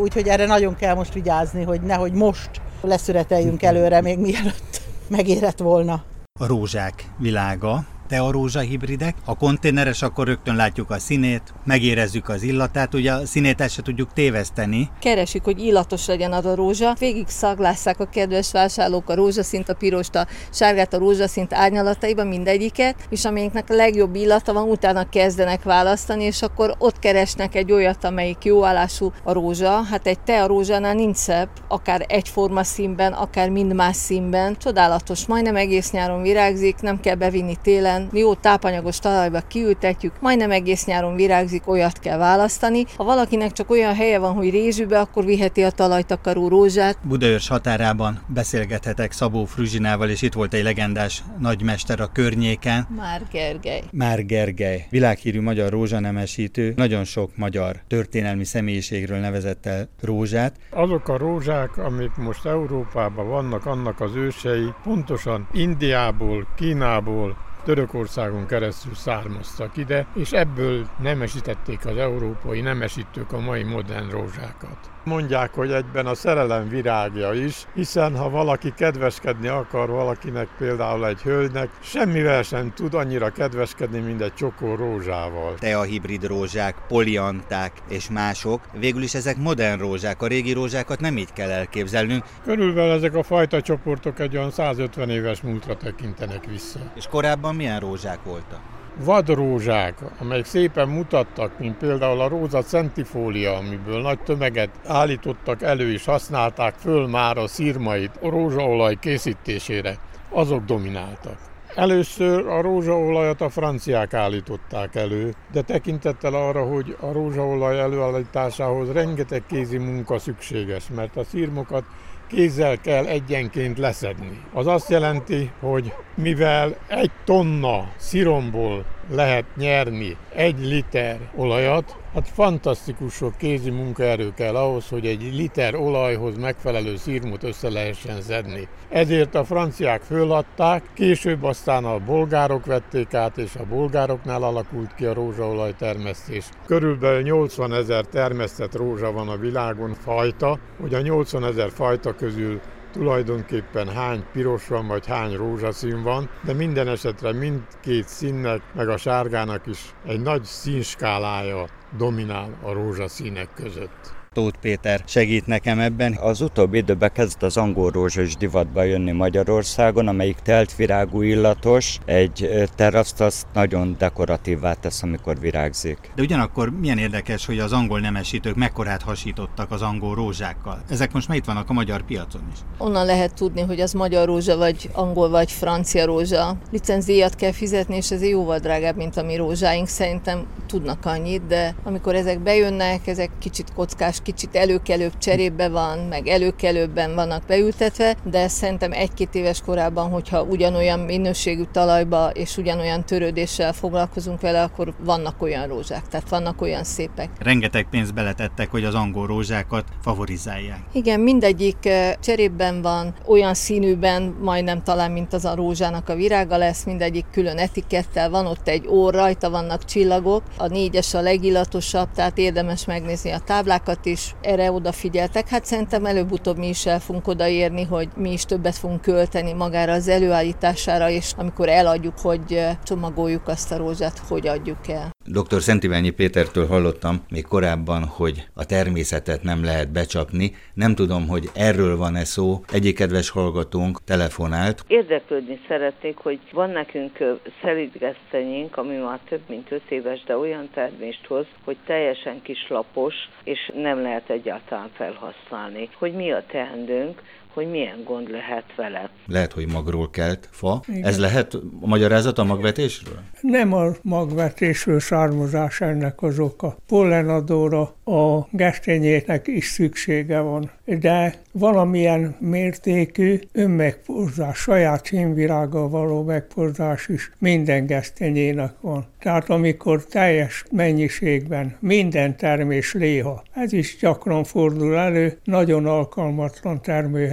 úgyhogy 0.00 0.28
erre 0.28 0.46
nagyon 0.46 0.76
kell 0.76 0.94
most 0.94 1.12
vigyázni, 1.14 1.62
hogy 1.62 1.80
nehogy 1.80 2.12
most 2.12 2.47
leszüreteljünk 2.80 3.62
előre, 3.62 4.00
még 4.00 4.18
mielőtt 4.18 4.80
megérett 5.08 5.58
volna. 5.58 6.02
A 6.40 6.46
rózsák 6.46 7.10
világa, 7.18 7.84
te 8.08 8.20
a 8.20 8.30
rózsa 8.30 8.60
hibridek. 8.60 9.16
A 9.24 9.36
konténeres, 9.36 10.02
akkor 10.02 10.26
rögtön 10.26 10.56
látjuk 10.56 10.90
a 10.90 10.98
színét, 10.98 11.42
megérezzük 11.64 12.28
az 12.28 12.42
illatát, 12.42 12.94
ugye 12.94 13.12
a 13.12 13.26
színét 13.26 13.60
el 13.60 13.68
se 13.68 13.82
tudjuk 13.82 14.12
téveszteni. 14.12 14.90
Keresik, 15.00 15.44
hogy 15.44 15.58
illatos 15.60 16.06
legyen 16.06 16.32
az 16.32 16.44
a 16.44 16.54
rózsa. 16.54 16.94
Végig 16.98 17.28
szaglásszák 17.28 18.00
a 18.00 18.04
kedves 18.04 18.52
vásárlók 18.52 19.10
a 19.10 19.14
rózsaszint, 19.14 19.68
a 19.68 19.74
pirost, 19.74 20.14
a 20.14 20.26
sárgát, 20.52 20.94
a 20.94 20.98
rózsaszint 20.98 21.54
árnyalataiban 21.54 22.26
mindegyiket, 22.26 22.96
és 23.10 23.24
amelyiknek 23.24 23.70
a 23.70 23.74
legjobb 23.74 24.14
illata 24.14 24.52
van, 24.52 24.68
utána 24.68 25.08
kezdenek 25.08 25.62
választani, 25.62 26.24
és 26.24 26.42
akkor 26.42 26.74
ott 26.78 26.98
keresnek 26.98 27.54
egy 27.54 27.72
olyat, 27.72 28.04
amelyik 28.04 28.44
jó 28.44 28.64
állású 28.64 29.12
a 29.24 29.32
rózsa. 29.32 29.82
Hát 29.90 30.06
egy 30.06 30.20
te 30.20 30.42
a 30.42 30.46
rózsánál 30.46 30.94
nincs 30.94 31.16
szebb, 31.16 31.48
akár 31.68 32.04
egyforma 32.08 32.62
színben, 32.62 33.12
akár 33.12 33.48
mind 33.48 33.74
más 33.74 33.96
színben. 33.96 34.56
Csodálatos, 34.58 35.26
majdnem 35.26 35.56
egész 35.56 35.90
nyáron 35.90 36.22
virágzik, 36.22 36.80
nem 36.80 37.00
kell 37.00 37.14
bevinni 37.14 37.56
télen, 37.62 37.97
jó 38.12 38.34
tápanyagos 38.34 38.98
talajba 38.98 39.40
kiültetjük, 39.40 40.20
majdnem 40.20 40.50
egész 40.50 40.84
nyáron 40.84 41.14
virágzik, 41.14 41.68
olyat 41.68 41.98
kell 41.98 42.18
választani. 42.18 42.84
Ha 42.96 43.04
valakinek 43.04 43.52
csak 43.52 43.70
olyan 43.70 43.94
helye 43.94 44.18
van, 44.18 44.34
hogy 44.34 44.50
rézsűbe, 44.50 45.00
akkor 45.00 45.24
viheti 45.24 45.62
a 45.62 45.70
talajtakaró 45.70 46.48
rózsát. 46.48 46.98
Budaörs 47.02 47.48
határában 47.48 48.20
beszélgethetek 48.26 49.12
Szabó 49.12 49.44
Fruzsinával, 49.44 50.08
és 50.08 50.22
itt 50.22 50.32
volt 50.32 50.54
egy 50.54 50.62
legendás 50.62 51.22
nagymester 51.38 52.00
a 52.00 52.06
környéken. 52.12 52.86
Már 52.96 53.22
Gergely. 53.32 53.82
Már 53.92 54.26
Gergely, 54.26 54.86
világhírű 54.90 55.40
magyar 55.40 55.70
rózsanemesítő, 55.70 56.72
nagyon 56.76 57.04
sok 57.04 57.36
magyar 57.36 57.76
történelmi 57.86 58.44
személyiségről 58.44 59.18
nevezett 59.18 59.66
el 59.66 59.88
rózsát. 60.00 60.56
Azok 60.70 61.08
a 61.08 61.16
rózsák, 61.16 61.76
amik 61.76 62.14
most 62.16 62.46
Európában 62.46 63.28
vannak, 63.28 63.66
annak 63.66 64.00
az 64.00 64.14
ősei 64.14 64.72
pontosan 64.82 65.48
Indiából, 65.52 66.46
Kínából, 66.56 67.36
Törökországon 67.68 68.46
keresztül 68.46 68.94
származtak 68.94 69.76
ide, 69.76 70.06
és 70.14 70.32
ebből 70.32 70.86
nemesítették 71.02 71.86
az 71.86 71.96
európai 71.96 72.60
nemesítők 72.60 73.32
a 73.32 73.40
mai 73.40 73.62
modern 73.62 74.10
rózsákat. 74.10 74.78
Mondják, 75.04 75.54
hogy 75.54 75.72
egyben 75.72 76.06
a 76.06 76.14
szerelem 76.14 76.68
virágja 76.68 77.32
is, 77.32 77.66
hiszen 77.74 78.16
ha 78.16 78.30
valaki 78.30 78.72
kedveskedni 78.76 79.48
akar 79.48 79.88
valakinek, 79.90 80.48
például 80.58 81.06
egy 81.06 81.22
hölgynek, 81.22 81.70
semmivel 81.80 82.42
sem 82.42 82.72
tud 82.74 82.94
annyira 82.94 83.30
kedveskedni, 83.30 83.98
mint 83.98 84.20
egy 84.20 84.34
csokor 84.34 84.78
rózsával. 84.78 85.54
Te 85.58 85.78
a 85.78 85.82
hibrid 85.82 86.26
rózsák, 86.26 86.74
polianták 86.88 87.72
és 87.88 88.10
mások. 88.10 88.60
Végül 88.78 89.02
is 89.02 89.14
ezek 89.14 89.36
modern 89.36 89.80
rózsák, 89.80 90.22
a 90.22 90.26
régi 90.26 90.52
rózsákat 90.52 91.00
nem 91.00 91.16
így 91.16 91.32
kell 91.32 91.50
elképzelnünk. 91.50 92.24
Körülbelül 92.44 92.92
ezek 92.92 93.14
a 93.14 93.22
fajta 93.22 93.60
csoportok 93.62 94.18
egy 94.18 94.36
olyan 94.36 94.50
150 94.50 95.10
éves 95.10 95.40
múltra 95.40 95.76
tekintenek 95.76 96.44
vissza. 96.44 96.78
És 96.94 97.06
korábban 97.06 97.57
milyen 97.58 97.80
rózsák 97.80 98.24
voltak? 98.24 98.60
vadrózsák, 99.04 99.94
amelyek 100.18 100.44
szépen 100.44 100.88
mutattak, 100.88 101.58
mint 101.58 101.76
például 101.76 102.20
a 102.20 102.28
róza 102.28 102.62
centifólia, 102.62 103.56
amiből 103.56 104.00
nagy 104.00 104.18
tömeget 104.18 104.70
állítottak 104.86 105.62
elő 105.62 105.92
és 105.92 106.04
használták 106.04 106.74
föl 106.74 107.06
már 107.06 107.36
a 107.36 107.46
szírmait 107.46 108.18
a 108.22 108.28
rózsaolaj 108.28 108.96
készítésére, 109.00 109.98
azok 110.30 110.64
domináltak. 110.64 111.38
Először 111.74 112.46
a 112.46 112.60
rózsaolajat 112.60 113.40
a 113.40 113.48
franciák 113.48 114.14
állították 114.14 114.94
elő, 114.94 115.34
de 115.52 115.62
tekintettel 115.62 116.34
arra, 116.34 116.64
hogy 116.64 116.96
a 117.00 117.12
rózsaolaj 117.12 117.80
előállításához 117.80 118.92
rengeteg 118.92 119.42
kézi 119.46 119.78
munka 119.78 120.18
szükséges, 120.18 120.84
mert 120.94 121.16
a 121.16 121.24
szírmokat 121.24 121.84
kézzel 122.28 122.78
kell 122.80 123.06
egyenként 123.06 123.78
leszedni. 123.78 124.40
Az 124.52 124.66
azt 124.66 124.90
jelenti, 124.90 125.50
hogy 125.60 125.92
mivel 126.14 126.76
egy 126.86 127.10
tonna 127.24 127.88
sziromból 127.96 128.84
lehet 129.10 129.44
nyerni 129.56 130.16
egy 130.34 130.58
liter 130.60 131.18
olajat, 131.36 131.96
hát 132.14 132.28
fantasztikus 132.28 133.14
sok 133.14 133.36
kézi 133.36 133.70
munkaerő 133.70 134.32
kell 134.34 134.56
ahhoz, 134.56 134.88
hogy 134.88 135.06
egy 135.06 135.34
liter 135.34 135.74
olajhoz 135.74 136.36
megfelelő 136.36 136.96
szírmot 136.96 137.42
össze 137.42 137.68
lehessen 137.68 138.20
szedni. 138.20 138.68
Ezért 138.88 139.34
a 139.34 139.44
franciák 139.44 140.02
föladták, 140.02 140.82
később 140.94 141.42
aztán 141.42 141.84
a 141.84 141.98
bolgárok 141.98 142.66
vették 142.66 143.14
át, 143.14 143.38
és 143.38 143.54
a 143.54 143.64
bolgároknál 143.68 144.42
alakult 144.42 144.94
ki 144.94 145.04
a 145.04 145.14
rózsaolaj 145.14 145.74
termesztés. 145.78 146.48
Körülbelül 146.66 147.22
80 147.22 147.72
ezer 147.72 148.04
termesztett 148.04 148.76
rózsa 148.76 149.12
van 149.12 149.28
a 149.28 149.36
világon 149.36 149.94
fajta, 149.94 150.58
hogy 150.80 150.94
a 150.94 151.00
80 151.00 151.44
ezer 151.44 151.70
fajta 151.70 152.14
közül 152.14 152.60
tulajdonképpen 152.92 153.88
hány 153.88 154.24
piros 154.32 154.68
van, 154.68 154.86
vagy 154.86 155.06
hány 155.06 155.36
rózsaszín 155.36 156.02
van, 156.02 156.30
de 156.44 156.52
minden 156.52 156.88
esetre 156.88 157.32
mindkét 157.32 158.08
színnek, 158.08 158.62
meg 158.74 158.88
a 158.88 158.96
sárgának 158.96 159.66
is 159.66 159.94
egy 160.06 160.20
nagy 160.20 160.44
színskálája 160.44 161.66
dominál 161.96 162.58
a 162.62 162.72
rózsaszínek 162.72 163.48
között. 163.54 164.17
Tóth 164.38 164.58
Péter 164.60 165.02
segít 165.06 165.46
nekem 165.46 165.78
ebben. 165.78 166.16
Az 166.20 166.40
utóbbi 166.40 166.76
időben 166.76 167.12
kezd 167.12 167.42
az 167.42 167.56
angol 167.56 167.90
rózsa 167.90 168.20
is 168.20 168.36
divatba 168.36 168.82
jönni 168.82 169.12
Magyarországon, 169.12 170.08
amelyik 170.08 170.36
teltvirágú 170.36 171.22
illatos, 171.22 171.98
egy 172.04 172.68
teraszt 172.74 173.20
azt 173.20 173.46
nagyon 173.52 173.96
dekoratívvá 173.98 174.72
tesz, 174.72 175.02
amikor 175.02 175.40
virágzik. 175.40 175.98
De 176.14 176.22
ugyanakkor 176.22 176.70
milyen 176.80 176.98
érdekes, 176.98 177.46
hogy 177.46 177.58
az 177.58 177.72
angol 177.72 178.00
nemesítők 178.00 178.54
mekkorát 178.54 179.02
hasítottak 179.02 179.70
az 179.70 179.82
angol 179.82 180.14
rózsákkal. 180.14 180.82
Ezek 180.90 181.12
most 181.12 181.28
már 181.28 181.36
itt 181.36 181.44
vannak 181.44 181.70
a 181.70 181.72
magyar 181.72 182.02
piacon 182.02 182.42
is. 182.52 182.58
Onnan 182.78 183.06
lehet 183.06 183.34
tudni, 183.34 183.60
hogy 183.60 183.80
az 183.80 183.92
magyar 183.92 184.26
rózsa, 184.26 184.56
vagy 184.56 184.90
angol, 184.92 185.28
vagy 185.28 185.52
francia 185.52 186.04
rózsa. 186.04 186.56
Licenzíjat 186.70 187.34
kell 187.34 187.52
fizetni, 187.52 187.96
és 187.96 188.10
ez 188.10 188.28
jóval 188.28 188.58
drágább, 188.58 188.96
mint 188.96 189.16
a 189.16 189.22
mi 189.22 189.36
rózsáink. 189.36 189.88
Szerintem 189.88 190.46
tudnak 190.68 191.04
annyit, 191.04 191.46
de 191.46 191.74
amikor 191.84 192.14
ezek 192.14 192.40
bejönnek, 192.40 193.06
ezek 193.06 193.30
kicsit 193.38 193.72
kockás 193.74 194.18
kicsit 194.22 194.56
előkelőbb 194.56 195.18
cserébe 195.18 195.68
van, 195.68 195.98
meg 195.98 196.26
előkelőbben 196.26 197.14
vannak 197.14 197.42
beültetve, 197.46 198.16
de 198.30 198.48
szerintem 198.48 198.92
egy-két 198.92 199.34
éves 199.34 199.60
korában, 199.60 200.10
hogyha 200.10 200.42
ugyanolyan 200.42 201.00
minőségű 201.00 201.62
talajba 201.72 202.30
és 202.30 202.56
ugyanolyan 202.56 203.04
törődéssel 203.04 203.72
foglalkozunk 203.72 204.40
vele, 204.40 204.62
akkor 204.62 204.94
vannak 205.04 205.42
olyan 205.42 205.66
rózsák, 205.66 206.08
tehát 206.08 206.28
vannak 206.28 206.62
olyan 206.62 206.84
szépek. 206.84 207.28
Rengeteg 207.38 207.86
pénzt 207.90 208.14
beletettek, 208.14 208.70
hogy 208.70 208.84
az 208.84 208.94
angol 208.94 209.26
rózsákat 209.26 209.84
favorizálják. 210.02 210.80
Igen, 210.92 211.20
mindegyik 211.20 211.86
eh, 211.86 212.14
cserében 212.20 212.82
van, 212.82 213.14
olyan 213.26 213.54
színűben, 213.54 214.36
majdnem 214.42 214.82
talán, 214.82 215.10
mint 215.10 215.32
az 215.32 215.44
a 215.44 215.54
rózsának 215.54 216.08
a 216.08 216.14
virága 216.14 216.56
lesz, 216.56 216.84
mindegyik 216.84 217.24
külön 217.32 217.58
etikettel, 217.58 218.30
van 218.30 218.46
ott 218.46 218.68
egy 218.68 218.86
ór, 218.86 219.14
rajta 219.14 219.50
vannak 219.50 219.84
csillagok, 219.84 220.42
a 220.58 220.68
négyes 220.68 221.14
a 221.14 221.20
legillatosabb, 221.20 222.08
tehát 222.14 222.38
érdemes 222.38 222.84
megnézni 222.84 223.30
a 223.30 223.38
táblákat 223.38 224.06
is, 224.06 224.34
erre 224.40 224.72
odafigyeltek. 224.72 225.48
Hát 225.48 225.64
szerintem 225.64 226.04
előbb-utóbb 226.04 226.58
mi 226.58 226.68
is 226.68 226.86
el 226.86 227.00
fogunk 227.00 227.28
odaérni, 227.28 227.84
hogy 227.84 228.08
mi 228.16 228.32
is 228.32 228.42
többet 228.42 228.76
fogunk 228.76 229.00
költeni 229.00 229.52
magára 229.52 229.92
az 229.92 230.08
előállítására, 230.08 231.08
és 231.08 231.32
amikor 231.36 231.68
eladjuk, 231.68 232.18
hogy 232.18 232.60
csomagoljuk 232.84 233.48
azt 233.48 233.72
a 233.72 233.76
rózsát, 233.76 234.18
hogy 234.18 234.46
adjuk 234.46 234.88
el. 234.88 235.10
Dr. 235.24 235.60
Szentiványi 235.60 236.10
Pétertől 236.10 236.66
hallottam 236.66 237.22
még 237.28 237.46
korábban, 237.46 238.04
hogy 238.04 238.46
a 238.54 238.64
természetet 238.64 239.42
nem 239.42 239.64
lehet 239.64 239.92
becsapni. 239.92 240.52
Nem 240.74 240.94
tudom, 240.94 241.28
hogy 241.28 241.50
erről 241.54 241.96
van-e 241.96 242.24
szó. 242.24 242.60
Egyik 242.72 242.96
kedves 242.96 243.30
hallgatónk 243.30 244.04
telefonált. 244.04 244.84
Érdeklődni 244.86 245.60
szeretnék, 245.68 246.16
hogy 246.16 246.40
van 246.52 246.70
nekünk 246.70 247.18
szelidgesztenyénk, 247.62 248.76
ami 248.76 248.96
már 248.96 249.20
több 249.28 249.42
mint 249.48 249.72
5 249.72 249.82
éves, 249.88 250.22
de 250.26 250.36
olyan 250.36 250.47
termést 250.74 251.26
hoz, 251.26 251.46
hogy 251.64 251.76
teljesen 251.86 252.42
kislapos, 252.42 253.14
és 253.44 253.70
nem 253.74 254.02
lehet 254.02 254.30
egyáltalán 254.30 254.90
felhasználni. 254.94 255.88
Hogy 255.98 256.12
mi 256.12 256.32
a 256.32 256.44
teendőnk, 256.46 257.22
hogy 257.52 257.70
milyen 257.70 258.02
gond 258.04 258.30
lehet 258.30 258.64
vele. 258.76 259.10
Lehet, 259.26 259.52
hogy 259.52 259.66
magról 259.72 260.10
kelt 260.10 260.48
fa. 260.50 260.82
Igen. 260.86 261.04
Ez 261.04 261.18
lehet 261.18 261.54
a 261.54 261.86
magyarázat 261.86 262.38
a 262.38 262.44
magvetésről? 262.44 263.18
Nem 263.40 263.72
a 263.72 263.86
magvetésről 264.02 265.00
származás 265.00 265.80
ennek 265.80 266.22
az 266.22 266.38
oka. 266.38 266.76
Pollenadóra 266.86 267.80
a 268.04 268.46
gesztenyének 268.50 269.46
is 269.46 269.66
szüksége 269.66 270.40
van, 270.40 270.70
de 270.84 271.34
valamilyen 271.52 272.36
mértékű 272.40 273.38
önmegporzás, 273.52 274.58
saját 274.58 275.06
színvirággal 275.06 275.88
való 275.88 276.22
megporzás 276.22 277.08
is 277.08 277.30
minden 277.38 277.86
gesztenyének 277.86 278.72
van. 278.80 279.06
Tehát 279.18 279.50
amikor 279.50 280.04
teljes 280.04 280.64
mennyiségben 280.70 281.76
minden 281.80 282.36
termés 282.36 282.94
léha, 282.94 283.42
ez 283.54 283.72
is 283.72 283.96
gyakran 284.00 284.44
fordul 284.44 284.96
elő, 284.96 285.38
nagyon 285.44 285.86
alkalmatlan 285.86 286.82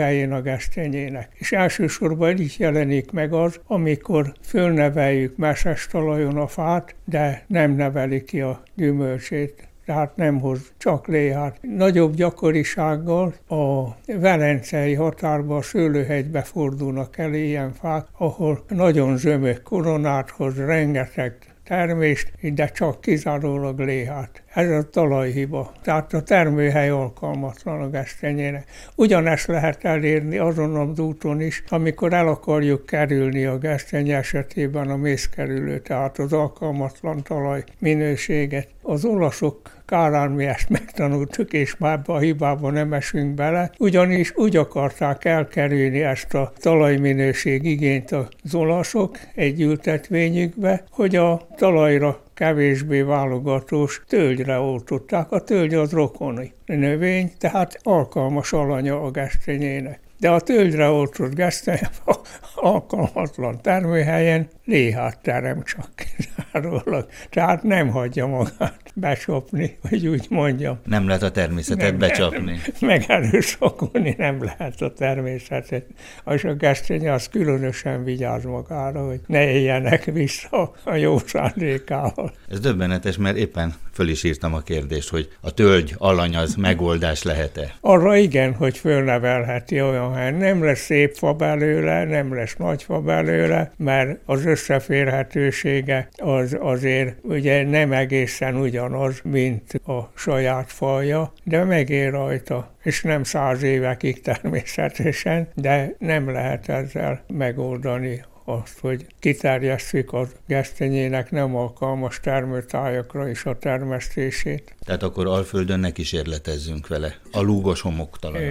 termőhelyén 0.05 0.31
a 0.31 0.41
gesztenyének. 0.41 1.29
És 1.33 1.51
elsősorban 1.51 2.37
így 2.37 2.55
jelenik 2.57 3.11
meg 3.11 3.33
az, 3.33 3.59
amikor 3.67 4.33
fölneveljük 4.41 5.37
meses 5.37 5.87
talajon 5.87 6.37
a 6.37 6.47
fát, 6.47 6.95
de 7.05 7.43
nem 7.47 7.71
neveli 7.71 8.23
ki 8.23 8.41
a 8.41 8.63
gyümölcsét 8.75 9.67
tehát 9.85 10.15
nem 10.15 10.39
hoz 10.39 10.59
csak 10.77 11.07
léhát. 11.07 11.57
Nagyobb 11.61 12.15
gyakorisággal 12.15 13.33
a 13.47 13.83
velencei 14.05 14.93
határba, 14.93 15.57
a 15.57 15.61
Szőlőhegybe 15.61 16.41
fordulnak 16.41 17.17
el 17.17 17.33
ilyen 17.33 17.73
fák, 17.73 18.05
ahol 18.17 18.63
nagyon 18.67 19.17
zömök 19.17 19.61
koronát 19.61 20.29
hoz, 20.29 20.57
rengeteg 20.57 21.54
termést, 21.65 22.31
de 22.53 22.67
csak 22.67 23.01
kizárólag 23.01 23.79
léhát. 23.79 24.43
Ez 24.53 24.69
a 24.69 24.89
talajhiba. 24.89 25.73
Tehát 25.81 26.13
a 26.13 26.23
termőhely 26.23 26.89
alkalmatlan 26.89 27.81
a 27.81 27.89
gesztenyének. 27.89 28.67
Ugyanezt 28.95 29.47
lehet 29.47 29.83
elérni 29.83 30.37
azon 30.37 30.75
az 30.75 30.99
úton 30.99 31.41
is, 31.41 31.63
amikor 31.69 32.13
el 32.13 32.27
akarjuk 32.27 32.85
kerülni 32.85 33.45
a 33.45 33.57
gesztenye 33.57 34.17
esetében 34.17 34.89
a 34.89 34.95
mészkerülő, 34.95 35.79
tehát 35.79 36.19
az 36.19 36.33
alkalmatlan 36.33 37.23
talaj 37.23 37.63
minőséget. 37.79 38.67
Az 38.81 39.05
olaszok 39.05 39.74
kárán 39.85 40.31
mi 40.31 40.45
ezt 40.45 40.69
megtanultuk, 40.69 41.53
és 41.53 41.77
már 41.77 42.01
a 42.05 42.17
hibába 42.17 42.71
nem 42.71 42.93
esünk 42.93 43.33
bele, 43.33 43.71
ugyanis 43.77 44.35
úgy 44.35 44.55
akarták 44.55 45.25
elkerülni 45.25 46.01
ezt 46.01 46.33
a 46.33 46.51
talajminőség 46.57 47.65
igényt 47.65 48.11
az 48.11 48.55
olaszok 48.55 49.17
egy 49.35 49.61
ültetvényükbe, 49.61 50.83
hogy 50.89 51.15
a 51.15 51.47
talajra 51.55 52.23
kevésbé 52.33 53.01
válogatós 53.01 54.03
tölgyre 54.07 54.57
oltották. 54.59 55.31
A 55.31 55.43
tölgy 55.43 55.73
az 55.73 55.91
rokoni 55.91 56.53
növény, 56.65 57.31
tehát 57.37 57.79
alkalmas 57.83 58.53
alanya 58.53 59.01
a 59.01 59.11
gesztenyének. 59.11 59.99
De 60.19 60.29
a 60.29 60.39
tölgyre 60.39 60.89
oltott 60.89 61.33
gesztenye 61.33 61.89
alkalmatlan 62.55 63.61
termőhelyen 63.61 64.47
léhát 64.65 65.19
terem 65.21 65.63
csak 65.63 65.89
kizárólag. 65.95 67.07
Tehát 67.29 67.63
nem 67.63 67.89
hagyja 67.89 68.27
magát 68.27 68.91
becsapni, 68.93 69.77
hogy 69.89 70.07
úgy 70.07 70.25
mondjam. 70.29 70.79
Nem 70.85 71.07
lehet 71.07 71.23
a 71.23 71.31
természetet 71.31 71.89
nem, 71.89 71.97
becsapni. 71.97 72.59
Megerőszakolni 72.79 74.15
nem 74.17 74.43
lehet 74.43 74.81
a 74.81 74.93
természetet. 74.93 75.85
És 76.31 76.43
a 76.43 76.53
gesztenye 76.53 77.13
az 77.13 77.29
különösen 77.29 78.03
vigyáz 78.03 78.43
magára, 78.43 79.07
hogy 79.07 79.19
ne 79.27 79.49
éljenek 79.49 80.03
vissza 80.03 80.73
a 80.83 80.95
jó 80.95 81.17
szándékával. 81.17 82.33
Ez 82.49 82.59
döbbenetes, 82.59 83.17
mert 83.17 83.37
éppen 83.37 83.73
föl 83.93 84.07
is 84.07 84.23
írtam 84.23 84.53
a 84.53 84.59
kérdést, 84.59 85.09
hogy 85.09 85.29
a 85.41 85.53
tölgy 85.53 85.95
alany 85.97 86.35
az 86.35 86.55
megoldás 86.55 87.23
lehet-e? 87.23 87.73
Arra 87.81 88.15
igen, 88.15 88.53
hogy 88.53 88.77
fölnevelheti 88.77 89.81
olyan 89.81 90.13
helyen. 90.13 90.33
Nem 90.33 90.63
lesz 90.63 90.79
szép 90.79 91.13
fa 91.15 91.33
belőle, 91.33 92.03
nem 92.03 92.33
lesz 92.33 92.55
nagy 92.55 92.83
fa 92.83 93.01
belőle, 93.01 93.71
mert 93.77 94.19
az 94.25 94.45
összeférhetősége 94.55 96.07
az 96.17 96.57
azért 96.59 97.15
ugye 97.21 97.63
nem 97.63 97.91
egészen 97.91 98.55
ugyanaz, 98.55 99.21
mint 99.23 99.73
a 99.73 100.11
saját 100.15 100.71
faja, 100.71 101.33
de 101.43 101.63
megér 101.63 102.11
rajta 102.11 102.73
és 102.83 103.01
nem 103.01 103.23
száz 103.23 103.63
évekig 103.63 104.21
természetesen, 104.21 105.47
de 105.55 105.95
nem 105.99 106.31
lehet 106.31 106.69
ezzel 106.69 107.23
megoldani 107.27 108.23
azt, 108.45 108.79
hogy 108.79 109.05
kiterjesszük 109.19 110.13
a 110.13 110.27
gesztenyének 110.47 111.31
nem 111.31 111.55
alkalmas 111.55 112.19
termőtájakra 112.19 113.29
is 113.29 113.45
a 113.45 113.57
termesztését. 113.57 114.75
Tehát 114.79 115.03
akkor 115.03 115.27
Alföldön 115.27 115.79
ne 115.79 115.91
kísérletezzünk 115.91 116.87
vele, 116.87 117.15
a 117.31 117.41
lúgos 117.41 117.81
homoktalan. 117.81 118.41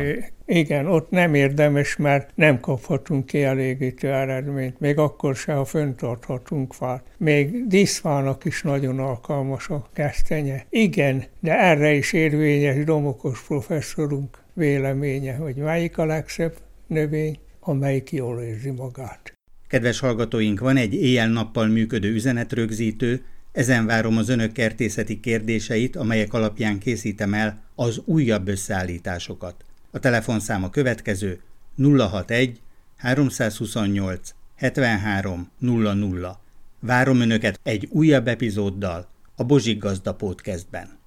Igen, 0.46 0.86
ott 0.86 1.10
nem 1.10 1.34
érdemes, 1.34 1.96
mert 1.96 2.30
nem 2.34 2.60
kaphatunk 2.60 3.26
kielégítő 3.26 4.12
eredményt, 4.12 4.80
még 4.80 4.98
akkor 4.98 5.36
se, 5.36 5.52
ha 5.52 5.64
föntarthatunk 5.64 6.72
fát. 6.72 7.04
Még 7.16 7.66
díszfának 7.66 8.44
is 8.44 8.62
nagyon 8.62 8.98
alkalmas 8.98 9.68
a 9.68 9.86
kesztenye. 9.92 10.66
Igen, 10.68 11.24
de 11.40 11.58
erre 11.58 11.92
is 11.92 12.12
érvényes 12.12 12.84
Domokos 12.84 13.42
professzorunk 13.42 14.38
véleménye, 14.52 15.34
hogy 15.34 15.56
melyik 15.56 15.98
a 15.98 16.04
legszebb 16.04 16.54
növény, 16.86 17.38
amelyik 17.60 18.12
jól 18.12 18.40
érzi 18.40 18.70
magát. 18.70 19.33
Kedves 19.68 19.98
hallgatóink, 19.98 20.60
van 20.60 20.76
egy 20.76 20.94
éjjel-nappal 20.94 21.66
működő 21.66 22.12
üzenetrögzítő, 22.12 23.24
ezen 23.52 23.86
várom 23.86 24.16
az 24.16 24.28
önök 24.28 24.52
kertészeti 24.52 25.20
kérdéseit, 25.20 25.96
amelyek 25.96 26.32
alapján 26.32 26.78
készítem 26.78 27.34
el 27.34 27.62
az 27.74 28.00
újabb 28.04 28.48
összeállításokat. 28.48 29.64
A 29.90 29.98
telefonszám 29.98 30.64
a 30.64 30.70
következő 30.70 31.40
061 31.76 32.60
328 32.96 34.34
73 34.56 35.50
00. 35.58 36.40
Várom 36.80 37.20
Önöket 37.20 37.60
egy 37.62 37.88
újabb 37.90 38.28
epizóddal 38.28 39.08
a 39.36 39.44
Bozsik 39.44 39.78
Gazda 39.78 40.14
Podcastben. 40.14 40.98